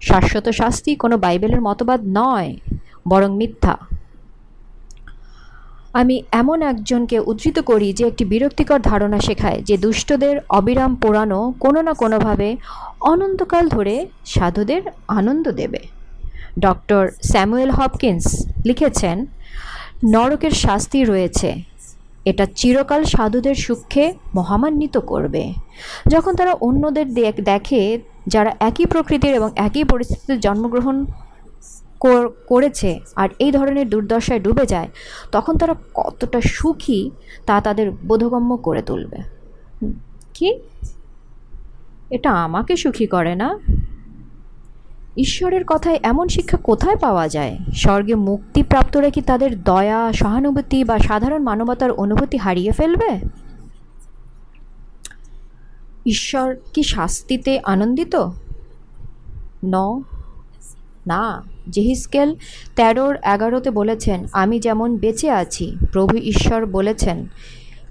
[0.00, 2.50] শাশ্বত শাস্তি কোনো বাইবেলের মতবাদ নয়,
[3.10, 3.74] বরং মিথ্যা।
[6.00, 11.80] আমি এমন একজনকে উদ্ধৃত করি যে একটি বিরক্তিকর ধারণা শেখায় যে দুষ্টদের অবিরাম পোড়ানো কোনো
[11.86, 12.48] না কোনোভাবে
[13.12, 13.94] অনন্তকাল ধরে
[14.34, 14.82] সাধুদের
[15.18, 15.80] আনন্দ দেবে।
[16.66, 18.24] ডক্টর স্যামুয়েল হপকিন্স
[18.68, 19.16] লিখেছেন,
[20.14, 21.50] নরকের শাস্তি রয়েছে
[22.24, 25.52] এটা চিরকাল সাধুদের সুখে মহামান্বিত করবে।
[26.08, 27.44] যখন তারা অন্যদের দেখ-
[28.26, 31.06] যারা একই প্রকৃতির এবং একই পরিস্থিতিতে জন্মগ্রহণ
[32.00, 34.88] কর- করেছে আর এই ধরনের দুর্দশায় ডুবে যায়,
[35.32, 37.10] তখন তারা কতটা সুখী
[37.46, 39.16] তা তাদের বোধগম্য করে তুলবে।
[40.34, 40.58] কি?
[42.10, 43.58] এটা আমাকে সুখী করে না?
[45.16, 47.58] ঈশ্বরের কথায় এমন শিক্ষা কোথায় পাওয়া যায়?
[47.74, 53.20] স্বর্গে মুক্তিপ্রাপ্তরা কি তাদের দয়া, সহানুভূতি বা সাধারণ মানবতার অনুভূতি হারিয়ে ফেলবে?
[56.06, 58.16] ঈশ্বর কি শাস্তিতে আনন্দিত?
[59.64, 60.02] ন,
[61.06, 62.36] না। জেহিসকেল
[62.76, 67.26] তেরোর এগারোতে বলেছেন, আমি যেমন বেঁচে আছি, প্রভু ঈশ্বর বলেছেন,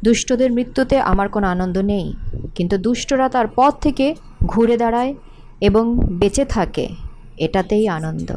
[0.03, 2.13] দুষ্টদের মৃত্যুতে আমার কোনো আনন্দ নেই।
[2.55, 4.15] কিন্তু দুষ্টরা তার পথ থেকে
[4.45, 5.15] ঘুরে দাঁড়ায়
[5.61, 7.09] এবং বেঁচে থাকে।
[7.40, 8.32] এটাতেই আনন্দ।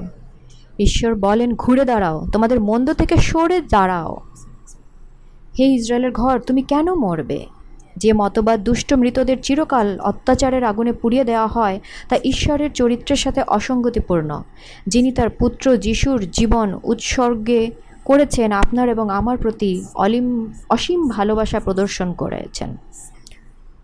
[0.78, 4.16] ঈশ্বর বলেন, ঘুরে দাঁড়াও, তোমাদের মন্দ থেকে সরে দাঁড়াও।
[5.58, 7.46] হে ইসরায়েলের ঘর, তুমি কেন মরবে?
[7.96, 14.42] যে মতবাদ দুষ্ট মৃতদের চিরকাল অত্যাচারের আগুনে পুড়িয়ে দেওয়া হয়, তা ঈশ্বরের চরিত্রের সাথে অসঙ্গতিপূর্ণ।
[14.86, 17.70] যিনি তার পুত্র যিশুর জীবন উৎসর্গে
[18.04, 22.76] করেছেন, আপনার এবং আমার প্রতি অলিম, অসীম ভালোবাসা প্রদর্শন করেছেন।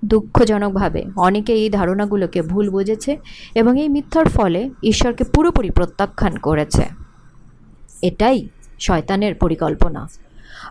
[0.04, 3.16] দুঃখজনকভাবে অনেকে এই ধারণাগুলোকে ভুল বুঝেছে
[3.54, 6.82] এবং এই মিথ্যার ফলে ঈশ্বরকে পুরোপুরি প্রত্যাখ্যান করেছে।
[8.02, 8.48] এটাই
[8.80, 10.08] শয়তানের পরিকল্পনা।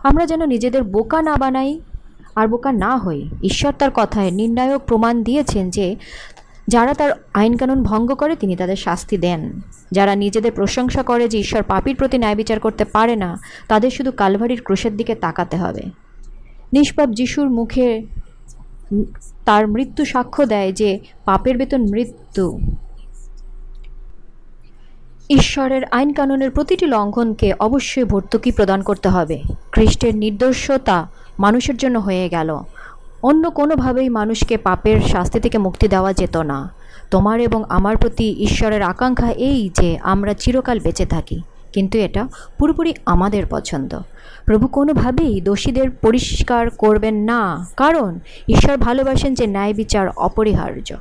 [0.02, 1.80] আমরা যেন নিজেদের বোকা না বানাই
[2.34, 5.96] আর বোকা না হই। ঈশ্বর তার কথায় নির্ণায়ক প্রমাণ দিয়েছেন যে
[6.68, 9.60] যারা তার আইনকানুন ভঙ্গ করে, তিনি তাদের শাস্তি দেন।
[9.92, 14.12] যারা নিজেদের প্রশংসা করে যে ঈশ্বর পাপির প্রতি ন্যায় বিচার করতে পারে না, তাদের শুধু
[14.12, 15.82] কালভারির ক্রুশের দিকে তাকাতে হবে।
[16.72, 18.06] নিষ্পাপ যিশুর মুখে
[19.44, 22.58] তার মৃত্যু সাক্ষ্য দেয় যে পাপের বেতন মৃত্যু।
[25.30, 31.08] ঈশ্বরের আইন কানুনের প্রতিটি লঙ্ঘনকে অবশ্যই ভর্তুকি প্রদান করতে হবে। খ্রিস্টের নির্দোষতা
[31.38, 32.60] মানুষের জন্য হয়ে গেল।
[33.22, 36.70] অন্য কোনোভাবেই মানুষকে পাপের শাস্তি থেকে মুক্তি দেওয়া যেত না।
[37.10, 42.94] তোমার এবং আমার প্রতি ঈশ্বরের আকাঙ্ক্ষা এই যে আমরা চিরকাল বেঁচে থাকি। কিন্তু এটা পুরোপুরি
[43.06, 43.98] আমাদের পছন্দ।
[44.46, 47.40] প্রভু কোনোভাবেই দোষীদের পরিষ্কার করবেন না,
[47.76, 50.96] কারণ ঈশ্বর ভালোবাসেন যে ন্যায় বিচার অপরিহার্য।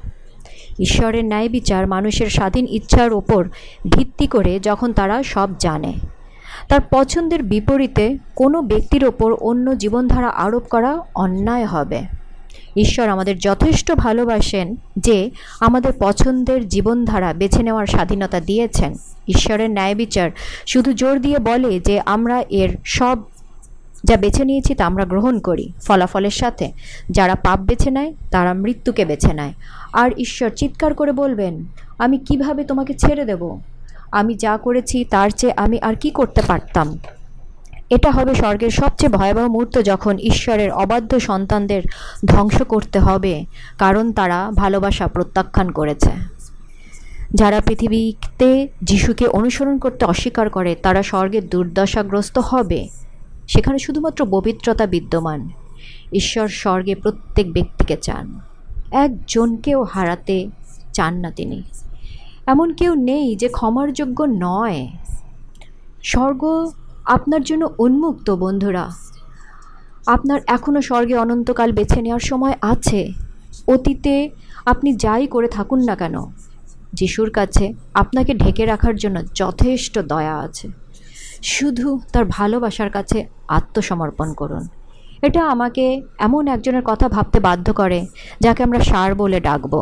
[0.80, 3.42] ঈশ্বরের ন্যায় বিচার মানুষের স্বাধীন ইচ্ছার ওপর
[3.92, 5.94] ভিত্তি করে যখন তারা সব জানে।
[6.70, 12.17] তার পছন্দের বিপরীতে কোনো ব্যক্তির ওপর অন্য জীবনধারা আরোপ করা অন্যায় হবে।
[12.78, 18.94] ঈশ্বর আমাদের যথেষ্ট ভালোবাসেন যে আমাদের পছন্দের জীবনধারা বেছে নেওয়ার স্বাধীনতা দিয়েছেন।
[19.28, 20.30] ঈশ্বরের ন্যায় বিচার
[20.66, 23.20] শুধু জোর দিয়ে বলে যে আমরা এর সব
[24.04, 26.72] যা বেছে নিয়েছি তা আমরা গ্রহণ করি। ফলাফলের সাথে
[27.10, 29.54] যারা পাপ বেছে নেয়, তারা মৃত্যুকে বেছে নেয়।
[29.94, 31.66] আর ঈশ্বর চিৎকার করে বলবেন,
[31.98, 33.60] আমি কীভাবে তোমাকে ছেড়ে দেব?
[34.12, 37.00] আমি যা করেছি তার চেয়ে আমি আর কি করতে পারতাম?
[37.90, 41.82] এটা হবে স্বর্গের সবচেয়ে ভয়াবহ মুহূর্ত যখন ঈশ্বরের অবাধ্য সন্তানদের
[42.26, 43.46] ধ্বংস করতে হবে,
[43.78, 46.10] কারণ তারা ভালোবাসা প্রত্যাখ্যান করেছে।
[47.34, 52.88] যারা পৃথিবীতে যিশুকে অনুসরণ করতে অস্বীকার করে, তারা স্বর্গের দুর্দশাগ্রস্ত হবে।
[53.48, 55.50] সেখানে শুধুমাত্র পবিত্রতা বিদ্যমান।
[56.14, 58.40] ঈশ্বর স্বর্গে প্রত্যেক ব্যক্তিকে চান।
[58.92, 60.48] একজনকেও হারাতে
[60.94, 61.64] চান না তিনি।
[62.46, 64.88] এমন কেউ নেই যে ক্ষমার যোগ্য নয়।
[66.04, 66.72] স্বর্গ
[67.16, 68.86] আপনার জন্য উন্মুক্ত, বন্ধুরা।
[70.16, 73.02] আপনার এখনও স্বর্গে অনন্তকাল বেছে নেওয়ার সময় আছে।
[73.68, 74.16] অতীতে
[74.66, 76.16] আপনি যাই করে থাকুন না কেন,
[76.94, 80.68] যিশুর কাছে আপনাকে ঢেকে রাখার জন্য যথেষ্ট দয়া আছে।
[81.54, 84.64] শুধু তার ভালোবাসার কাছে আত্মসমর্পণ করুন।
[85.22, 85.86] এটা আমাকে
[86.18, 88.00] এমন একজনের কথা ভাবতে বাধ্য করে,
[88.42, 89.74] যাকে আমরা সার বলে ডাকব।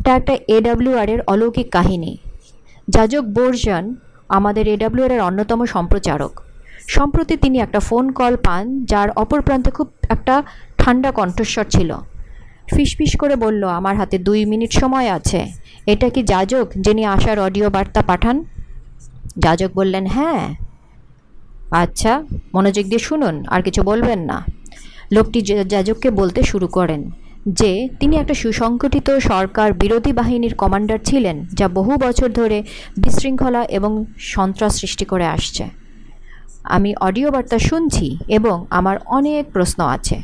[0.00, 2.12] এটা একটা এডাব্লিউআর এর অলৌকিক কাহিনী।
[2.88, 3.84] যাজক বোরজান
[4.28, 6.40] আমাদের এডাব্লিউআর এর অন্যতম সম্প্রচারক।
[6.88, 10.42] সম্প্রতি তিনি একটা ফোন কল পান, যার অপর প্রান্তে খুব একটা
[10.78, 11.94] ঠান্ডা কণ্ঠস্বর ছিল।
[12.74, 15.46] ফিসফিস করে বলল, আমার হাতে দুই মিনিট সময় আছে।
[15.86, 18.44] এটা কি যাজক যিনি আসার অডিও বার্তা পাঠান?
[19.38, 20.54] যাজক বললেন হ্যাঁ।
[21.70, 22.22] আচ্ছা
[22.54, 24.44] মনোযোগ দিয়ে শুনুন, আর কিছু বলবেন না।
[25.12, 27.10] লোকটি যাজককে বলতে শুরু করেন।
[27.48, 32.62] যে তিনি একটা সুসংগঠিত সরকার বিরোধী বাহিনীর কমান্ডার ছিলেন, যা বহু বছর ধরে
[32.96, 35.64] বিশৃঙ্খলা এবং সন্ত্রাস সৃষ্টি করে আসছে।
[36.64, 40.22] আমি অডিও বার্তা শুনছি এবং আমার অনেক প্রশ্ন আছে।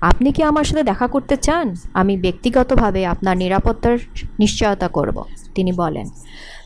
[0.00, 1.74] আপনি কি আমার সাথে দেখা করতে চান?
[1.94, 3.98] আমি ব্যক্তিগতভাবে আপনার নিরাপত্তার
[4.38, 6.06] নিশ্চয়তা করব, তিনি বলেন।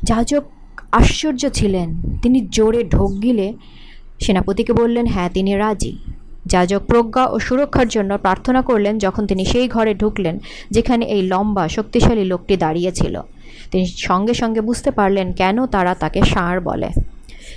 [0.03, 0.45] যাজক
[0.93, 3.55] আশ্চর্য ছিলেন। তিনি জোরে ঢোক গিলে
[4.21, 5.99] সেনাপতিকে বললেন হ্যাঁ তিনি রাজি।
[6.49, 10.39] যাজক প্রজ্ঞা ও সুরক্ষার জন্য প্রার্থনা করলেন যখন তিনি সেই ঘরে ঢুকলেন,
[10.71, 13.15] যেখানে এই লম্বা, শক্তিশালী লোকটি দাঁড়িয়েছিল
[13.71, 16.89] তিনি সঙ্গে সঙ্গে বুঝতে পারলেন কেন তারা তাকে ষাঁড় বলে।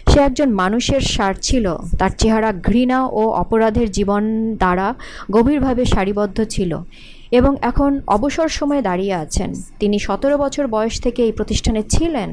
[0.09, 1.65] সে একজন মানুষের সার ছিল।
[1.99, 4.23] তার চেহারা ঘৃণা ও অপরাধের জীবন
[4.55, 4.87] দ্বারা
[5.31, 6.71] গভীরভাবে সারিবদ্ধ ছিল
[7.31, 12.29] এবং এখন অবসর সময়ে দাঁড়িয়ে আছেন। তিনি সতেরো বছর বয়স থেকে এই প্রতিষ্ঠানে ছিলেন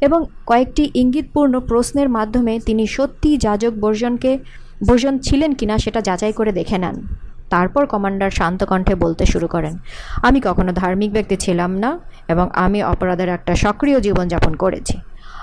[0.00, 4.32] এবং কয়েকটি ইঙ্গিতপূর্ণ প্রশ্নের মাধ্যমে তিনি সত্যি যাজক বর্জনকে
[4.86, 6.96] বর্জন ছিলেন কিনা সেটা যাচাই করে দেখে নেন।
[7.50, 9.78] তারপর কমান্ডার শান্ত কণ্ঠে বলতে শুরু করেন,
[10.22, 11.98] আমি কখনো ধার্মিক ব্যক্তি ছিলাম না
[12.28, 14.98] এবং আমি অপরাধের একটা সক্রিয় জীবনযাপন করেছি।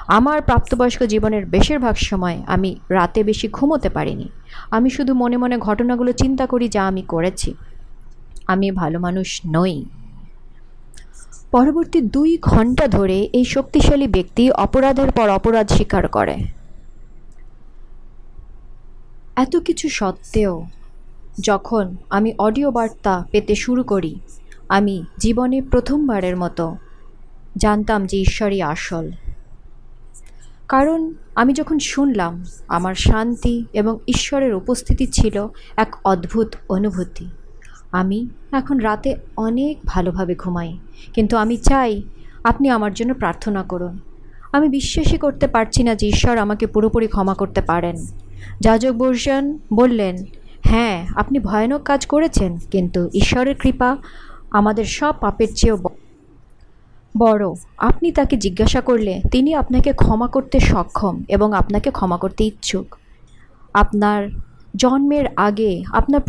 [0.08, 4.30] আমার প্রাপ্তবয়স্ক জীবনের বেশিরভাগ সময় আমি রাতে বেশি ঘুমোতে পারিনি।
[4.72, 7.54] আমি শুধু মনে মনে ঘটনাগুলো চিন্তা করি যা আমি করেছি।
[8.48, 9.86] আমি ভালো মানুষ নই।
[11.52, 16.36] পরবর্তী দুই ঘণ্টা ধরে এই শক্তিশালী ব্যক্তি অপরাধের পর অপরাধ স্বীকার করে।
[19.36, 20.66] এত কিছু সত্ত্বেও
[21.40, 24.16] যখন আমি অডিও বার্তা পেতে শুরু করি,
[24.70, 26.76] আমি জীবনে প্রথমবারের মতো
[27.58, 29.12] জানতাম যে ঈশ্বরই আসল।
[30.68, 37.28] কারণ আমি যখন শুনলাম, আমার শান্তি এবং ঈশ্বরের উপস্থিতি ছিল এক অদ্ভুত অনুভূতি।
[37.92, 40.78] আমি এখন রাতে অনেক ভালোভাবে ঘুমাই,
[41.14, 42.02] কিন্তু আমি চাই
[42.44, 44.00] আপনি আমার জন্য প্রার্থনা করুন।
[44.52, 47.96] আমি বিশ্বাসই করতে পারছি না যে ঈশ্বর আমাকে পুরোপুরি ক্ষমা করতে পারেন।
[48.60, 50.16] যাজক বর্ষণ বললেন
[50.72, 53.90] হ্যাঁ আপনি ভয়ানক কাজ করেছেন, কিন্তু ঈশ্বরের কৃপা
[54.52, 55.78] আমাদের সব পাপের চেয়েও
[57.16, 57.46] বড়,
[57.90, 62.88] আপনি তাকে জিজ্ঞাসা করলে তিনি আপনাকে ক্ষমা করতে সক্ষম এবং আপনাকে ক্ষমা করতে ইচ্ছুক।
[63.74, 64.22] আপনার
[64.76, 66.22] জন্মের আগে, আপনার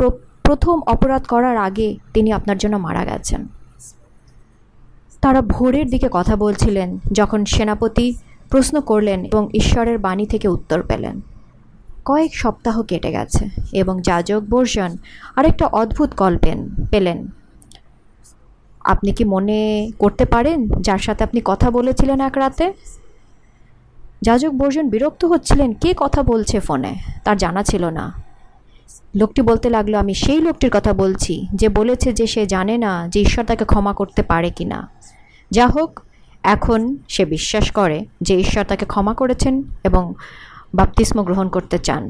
[0.43, 3.41] প্রথম অপরাধ করার আগে তিনি আপনার জন্য মারা গেছেন।
[5.23, 8.07] তারা ভোরের দিকে কথা বলছিলেন, যখন সেনাপতি
[8.51, 11.17] প্রশ্ন করলেন এবং ঈশ্বরের বাণী থেকে উত্তর পেলেন।
[12.07, 14.91] কয়েক সপ্তাহ কেটে গেছে এবং যাজক বর্ষণ
[15.37, 16.59] আরেকটা অদ্ভুত কল্পেন
[16.91, 17.29] পেলেন।
[18.85, 22.73] আপনি কি মনে করতে পারেন যার সাথে আপনি কথা বলেছিলেন এক রাতে?
[24.23, 26.93] যাজক বর্জন বিরক্ত হচ্ছিলেন, কে কথা বলছে ফোনে?
[27.25, 28.05] তার জানা ছিল না।
[29.15, 33.21] লোকটি বলতে লাগল, আমি সেই লোকটির কথা বলছি যে বলেছে যে সে জানে না যে
[33.21, 34.89] ঈশ্বর তাকে ক্ষমা করতে পারে কি না।
[35.51, 36.01] যা হোক,
[36.43, 40.15] এখন সে বিশ্বাস করে যে ঈশ্বর তাকে ক্ষমা করেছেন এবং
[40.77, 42.03] বাপতিস্ম গ্রহণ করতে চান।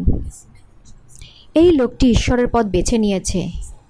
[1.55, 3.41] এই লোকটি ঈশ্বরের পথ বেছে নিয়েছে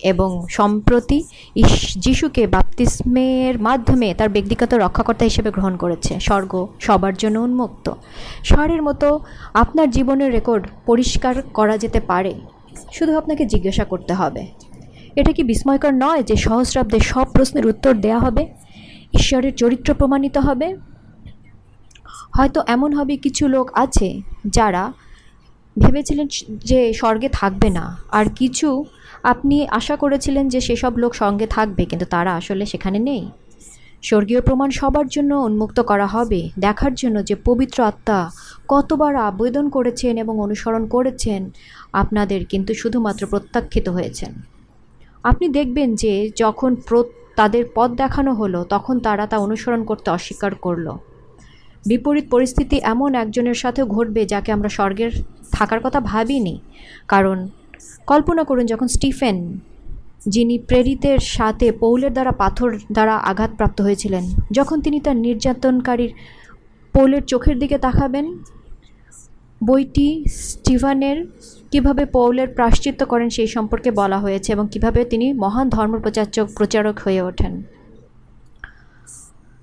[0.03, 1.18] এবং সম্প্রতি
[1.97, 7.87] যিশুকে বাপ্তিস্মের মাধ্যমে তার ব্যক্তিগত রক্ষাকর্তা হিসেবে গ্রহণ করেছে। স্বর্গ সবার জন্য উন্মুক্ত।
[8.45, 9.09] স্বরের মতো
[9.55, 12.33] আপনার জীবনের রেকর্ড পরিষ্কার করা যেতে পারে।
[12.93, 14.43] শুধু আপনাকে জিজ্ঞাসা করতে হবে,
[15.16, 18.43] এটা কি বিস্ময়কর নয় যে সহস্রাব্দে সব প্রশ্নের উত্তর দেয়া হবে?
[19.14, 20.68] ঈশ্বরের চরিত্র প্রমাণিত হবে?
[22.33, 24.09] হয়তো এমন হবে কিছু লোক আছে
[24.57, 24.85] যারা
[25.77, 26.27] ভেবেছিলেন
[26.70, 27.85] যে স্বর্গে থাকবে না।
[28.18, 28.68] আর কিছু
[29.33, 33.24] আপনি আশা করেছিলেন যে সেসব লোক সঙ্গে থাকবে, কিন্তু তারা আসলে সেখানে নেই।
[34.03, 38.18] স্বর্গীয় প্রমাণ সবার জন্য উন্মুক্ত করা হবে, দেখার জন্য যে পবিত্র আত্মা
[38.72, 41.41] কতবার আবেদন করেছেন এবং অনুসরণ করেছেন,
[42.03, 44.33] আপনাদের কিন্তু শুধুমাত্র প্রত্যাখ্যিত হয়েছেন।
[45.24, 46.12] আপনি দেখবেন যে
[46.43, 46.70] যখন
[47.39, 50.87] তাদের পথ দেখানো হলো, তখন তারা তা অনুসরণ করতে অস্বীকার করল।
[51.91, 55.12] বিপরীত পরিস্থিতি এমন একজনের সাথেও ঘটবে যাকে আমরা স্বর্গের
[55.53, 56.55] থাকার কথা ভাবিনি।
[57.12, 57.39] কারণ
[58.11, 59.37] কল্পনা করুন যখন স্টিফেন,
[60.34, 66.12] যিনি প্রেরিতের সাথে পৌলের দ্বারা পাথর দ্বারা আঘাতপ্রাপ্ত হয়েছিলেন, যখন তিনি তার নির্যাতনকারীর
[66.95, 68.26] পৌলের চোখের দিকে তাকাবেন,
[69.61, 70.09] বইটি
[70.41, 71.18] স্টিভানের
[71.72, 77.22] কীভাবে পৌলের প্রাশ্চিত্য করেন সেই সম্পর্কে বলা হয়েছে এবং কীভাবে তিনি মহান ধর্মপ্রচারক প্রচারক হয়ে
[77.22, 77.53] ওঠেন।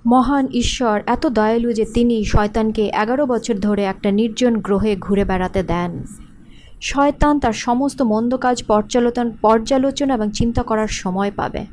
[0.06, 5.64] মহান ঈশ্বর, এত দয়ালু যে তিনি শয়তানকে এগারো বছর ধরে একটা নির্জন গ্রহে ঘুরে বেড়াতে
[5.64, 6.04] দেন।
[6.82, 11.66] শয়তান তার সমস্ত মন্দ কাজ পর্যালোচন, পর্যালোচনা এবং চিন্তা করার সময় পাবে।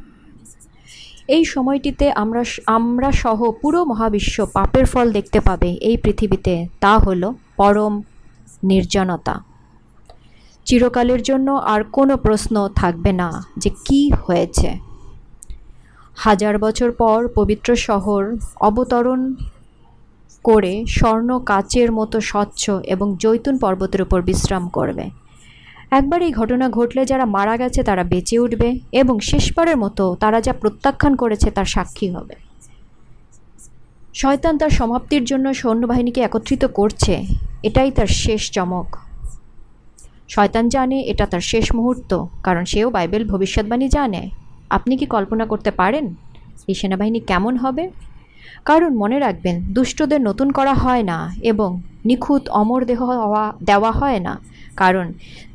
[1.28, 7.34] এই সময়টিতে আমরা আমরা সহ পুরো মহাবিশ্ব পাপের ফল দেখতে পাবে এই পৃথিবীতে। তা হলো
[7.56, 8.02] পরম
[8.64, 9.44] নির্জনতা।
[10.64, 14.89] চিরকালের জন্য আর কোনো প্রশ্ন থাকবে না যে কি হয়েছে।
[16.24, 18.22] হাজার বছর পর পবিত্র শহর
[18.60, 19.34] অবতরণ
[20.44, 25.04] করে স্বর্ণ কাচের মতো স্বচ্ছ এবং জৈতুন পর্বতের উপর বিশ্রাম করবে।
[25.90, 30.52] একবার এই ঘটনা ঘটলে যারা মারা গেছে তারা বেঁচে উঠবে এবং শেষবারের মতো তারা যা
[30.52, 32.34] প্রত্যাখ্যান করেছে তার সাক্ষী হবে।
[34.14, 37.14] শয়তান তার সমাপ্তির জন্য সৈন্যবাহিনীকে একত্রিত করছে।
[37.62, 38.88] এটাই তার শেষ চমক।
[40.28, 44.22] শয়তান জানে এটা তার শেষ মুহূর্ত, কারণ সেও বাইবেল ভবিষ্যৎবাণী জানে।
[44.70, 46.14] আপনি কি কল্পনা করতে পারেন
[46.68, 47.90] এই সেনাবাহিনী কেমন হবে?
[48.64, 54.20] কারণ মনে রাখবেন, দুষ্টদের নতুন করা হয় না এবং নিখুঁত অমর দেহ হওয়া, দেওয়া হয়
[54.20, 54.40] না।
[54.76, 55.12] কারণ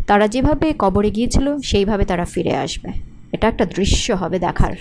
[0.08, 2.90] তারা যেভাবে কবরে গিয়েছিল, সেইভাবে তারা ফিরে আসবে।
[3.32, 4.74] এটা একটা দৃশ্য হবে দেখার।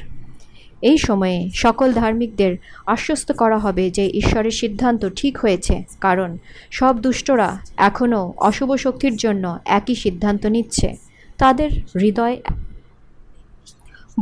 [0.83, 2.57] এই সময়ে সকল ধার্মিকদের
[2.87, 6.37] আশ্বস্ত করা হবে যে ঈশ্বরের সিদ্ধান্ত ঠিক হয়েছে। কারণ
[6.71, 10.97] সব দুষ্টরা এখনও অশুভ শক্তির জন্য একই সিদ্ধান্ত নিচ্ছে।
[11.39, 11.71] তাদের
[12.01, 12.37] হৃদয়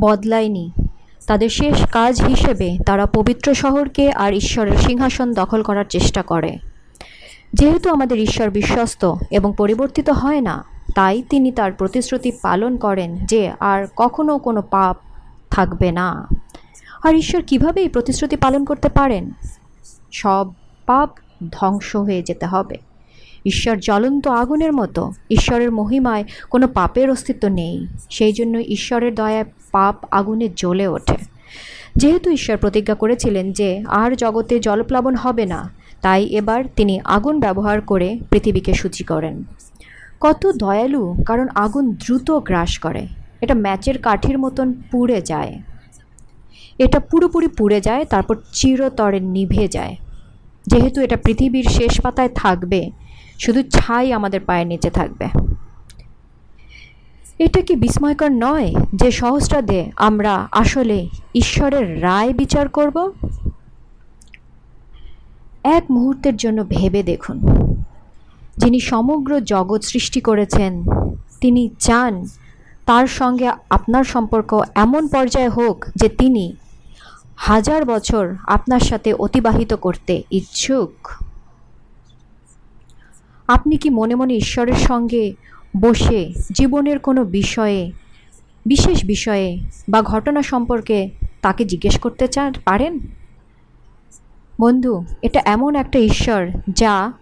[0.01, 0.70] বদলায়নি।
[1.26, 6.59] তাদের শেষ কাজ হিসেবে তারা পবিত্র শহরকে আর ঈশ্বরের সিংহাসন দখল করার চেষ্টা করে।
[7.55, 10.64] যেহেতু আমাদের ঈশ্বর বিশ্বস্ত এবং পরিবর্তিত হয় না,
[10.95, 14.97] তাই তিনি তার প্রতিশ্রুতি পালন করেন যে আর কখনো কোনো পাপ
[15.51, 16.28] থাকবে না।
[17.03, 19.30] আর ঈশ্বর কীভাবে এই প্রতিশ্রুতি পালন করতে পারেন?
[20.12, 20.53] সব
[20.86, 21.11] পাপ
[21.51, 22.76] ধ্বংস হয়ে যেতে হবে।
[23.47, 30.05] ঈশ্বর জ্বলন্ত আগুনের মতো, ঈশ্বরের মহিমায় কোনো পাপের অস্তিত্ব নেই। সেই জন্য ঈশ্বরের দয়ায় পাপ
[30.11, 31.16] আগুনে জ্বলে ওঠে।
[31.97, 35.70] যেহেতু ঈশ্বর প্রতিজ্ঞা করেছিলেন যে আর জগতে জলপ্লাবন হবে না,
[36.01, 39.45] তাই এবার তিনি আগুন ব্যবহার করে পৃথিবীকে সূচি করেন।
[40.20, 43.07] কত দয়ালু, কারণ আগুন দ্রুত গ্রাস করে।
[43.41, 45.61] এটা ম্যাচের কাঠির মতন পুড়ে যায়।
[46.79, 49.97] এটা পুরোপুরি পুড়ে যায়, তারপর চিরতরে নিভে যায়।
[50.66, 52.91] যেহেতু এটা পৃথিবীর শেষ পাতায় থাকবে,
[53.39, 55.27] শুধু ছাই আমাদের পায়ের নিচে থাকবে।
[57.39, 63.12] এটা কি বিস্ময়কর নয় যে সহস্রাদে আমরা আসলে ঈশ্বরের রায় বিচার করব?
[65.64, 67.41] এক মুহূর্তের জন্য ভেবে দেখুন।
[68.57, 70.85] যিনি সমগ্র জগৎ সৃষ্টি করেছেন,
[71.41, 72.24] তিনি চান
[72.87, 76.57] তার সঙ্গে আপনার সম্পর্ক এমন পর্যায়ে হোক যে তিনি
[77.37, 81.09] হাজার বছর আপনার সাথে অতিবাহিত করতে ইচ্ছুক।
[83.49, 85.35] আপনি কি মনে মনে ঈশ্বরের সঙ্গে
[85.81, 87.93] বসে জীবনের কোনো বিষয়ে,
[88.66, 91.11] বিশেষ বিষয়ে বা ঘটনা সম্পর্কে
[91.43, 92.99] তাকে জিজ্ঞেস করতে চান, পারেন?
[94.61, 97.12] বন্ধু, এটা এমন একটা ঈশ্বর যা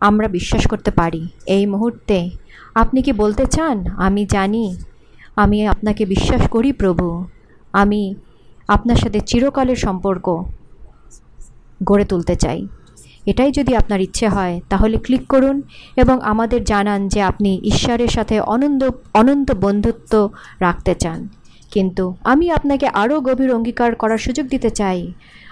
[0.00, 2.30] আমরা বিশ্বাস করতে পারি। এই মুহূর্তে
[2.74, 3.86] আপনি কি বলতে চান?
[3.86, 4.76] আমি জানি,
[5.36, 7.24] আমি আপনাকে বিশ্বাস করি প্রভু।
[7.72, 8.14] আমি
[8.68, 10.44] আপনার সাথে চিরকালের সম্পর্ক
[11.84, 12.66] গড়ে তুলতে চাই।
[13.30, 15.56] এটাই যদি আপনার ইচ্ছে হয়, তাহলে ক্লিক করুন
[15.96, 18.82] এবং আমাদের জানান যে আপনি ঈশ্বরের সাথে অনন্ত
[19.14, 20.12] অনন্ত বন্ধুত্ব
[20.60, 21.20] রাখতে চান।
[21.70, 25.00] কিন্তু আমি আপনাকে আরও গভীর অঙ্গীকার করার সুযোগ দিতে চাই।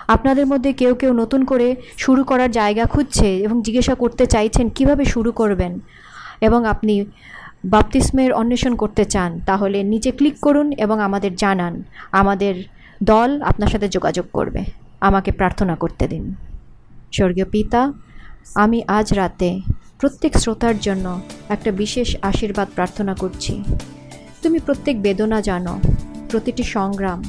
[0.09, 1.69] আপনাদের মধ্যে কেউ কেউ নতুন করে
[1.99, 5.73] শুরু করার জায়গা খুঁজছে এবং জিজ্ঞাসা করতে চাইছেন কীভাবে শুরু করবেন
[6.41, 6.95] এবং আপনি
[7.65, 11.75] বাপতিস্মের অন্বেষণ করতে চান, তাহলে নিচে ক্লিক করুন এবং আমাদের জানান।
[12.13, 12.55] আমাদের
[13.03, 14.63] দল আপনার সাথে যোগাযোগ করবে।
[15.01, 16.25] আমাকে প্রার্থনা করতে দিন।
[17.17, 17.83] স্বর্গীয় পিতা,
[18.63, 19.51] আমি আজ রাতে
[20.01, 21.07] প্রত্যেক শ্রোতার জন্য
[21.55, 23.55] একটা বিশেষ আশীর্বাদ প্রার্থনা করছি।
[24.43, 25.75] তুমি প্রত্যেক বেদনা জানো,
[26.31, 27.21] প্রতিটি সংগ্রাম,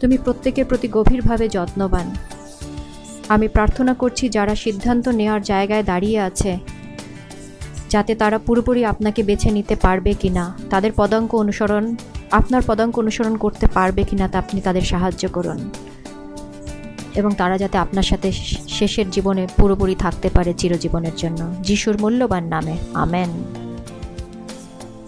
[0.00, 2.06] তুমি প্রত্যেকের প্রতি গভীরভাবে যত্নবান।
[3.34, 6.52] আমি প্রার্থনা করছি যারা সিদ্ধান্ত নেওয়ার জায়গায় দাঁড়িয়ে আছে,
[7.92, 11.84] যাতে তারা পুরোপুরি আপনাকে বেছে নিতে পারবে কি না তাদের পদাঙ্ক অনুসরণ,
[12.38, 15.58] আপনার পদাঙ্ক অনুসরণ করতে পারবে কি না তা আপনি তাদের সাহায্য করুন।
[17.14, 18.32] এবং তারা যাতে আপনার সাথে
[18.68, 23.28] শেষের জীবনে পুরোপুরি থাকতে পারে চিরজীবনের জন্য। যিশুর মূল্যবান নামে। আমেন।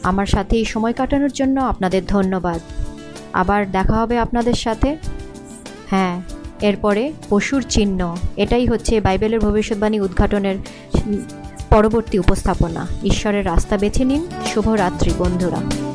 [0.03, 2.61] আমার সাথে এই সময় কাটানোর জন্য আপনাদের ধন্যবাদ।
[3.33, 4.97] আবার দেখা হবে আপনাদের সাথে।
[5.91, 6.21] হ্যাঁ
[6.61, 10.57] এরপরে পশুর চিহ্ন। এটাই হচ্ছে বাইবেলের ভবিষ্যৎবাণী উদ্ঘাটনের
[11.71, 15.94] পরবর্তী উপস্থাপনা। ঈশ্বরের রাস্তা বেছে নিন। শুভরাত্রি, বন্ধুরা।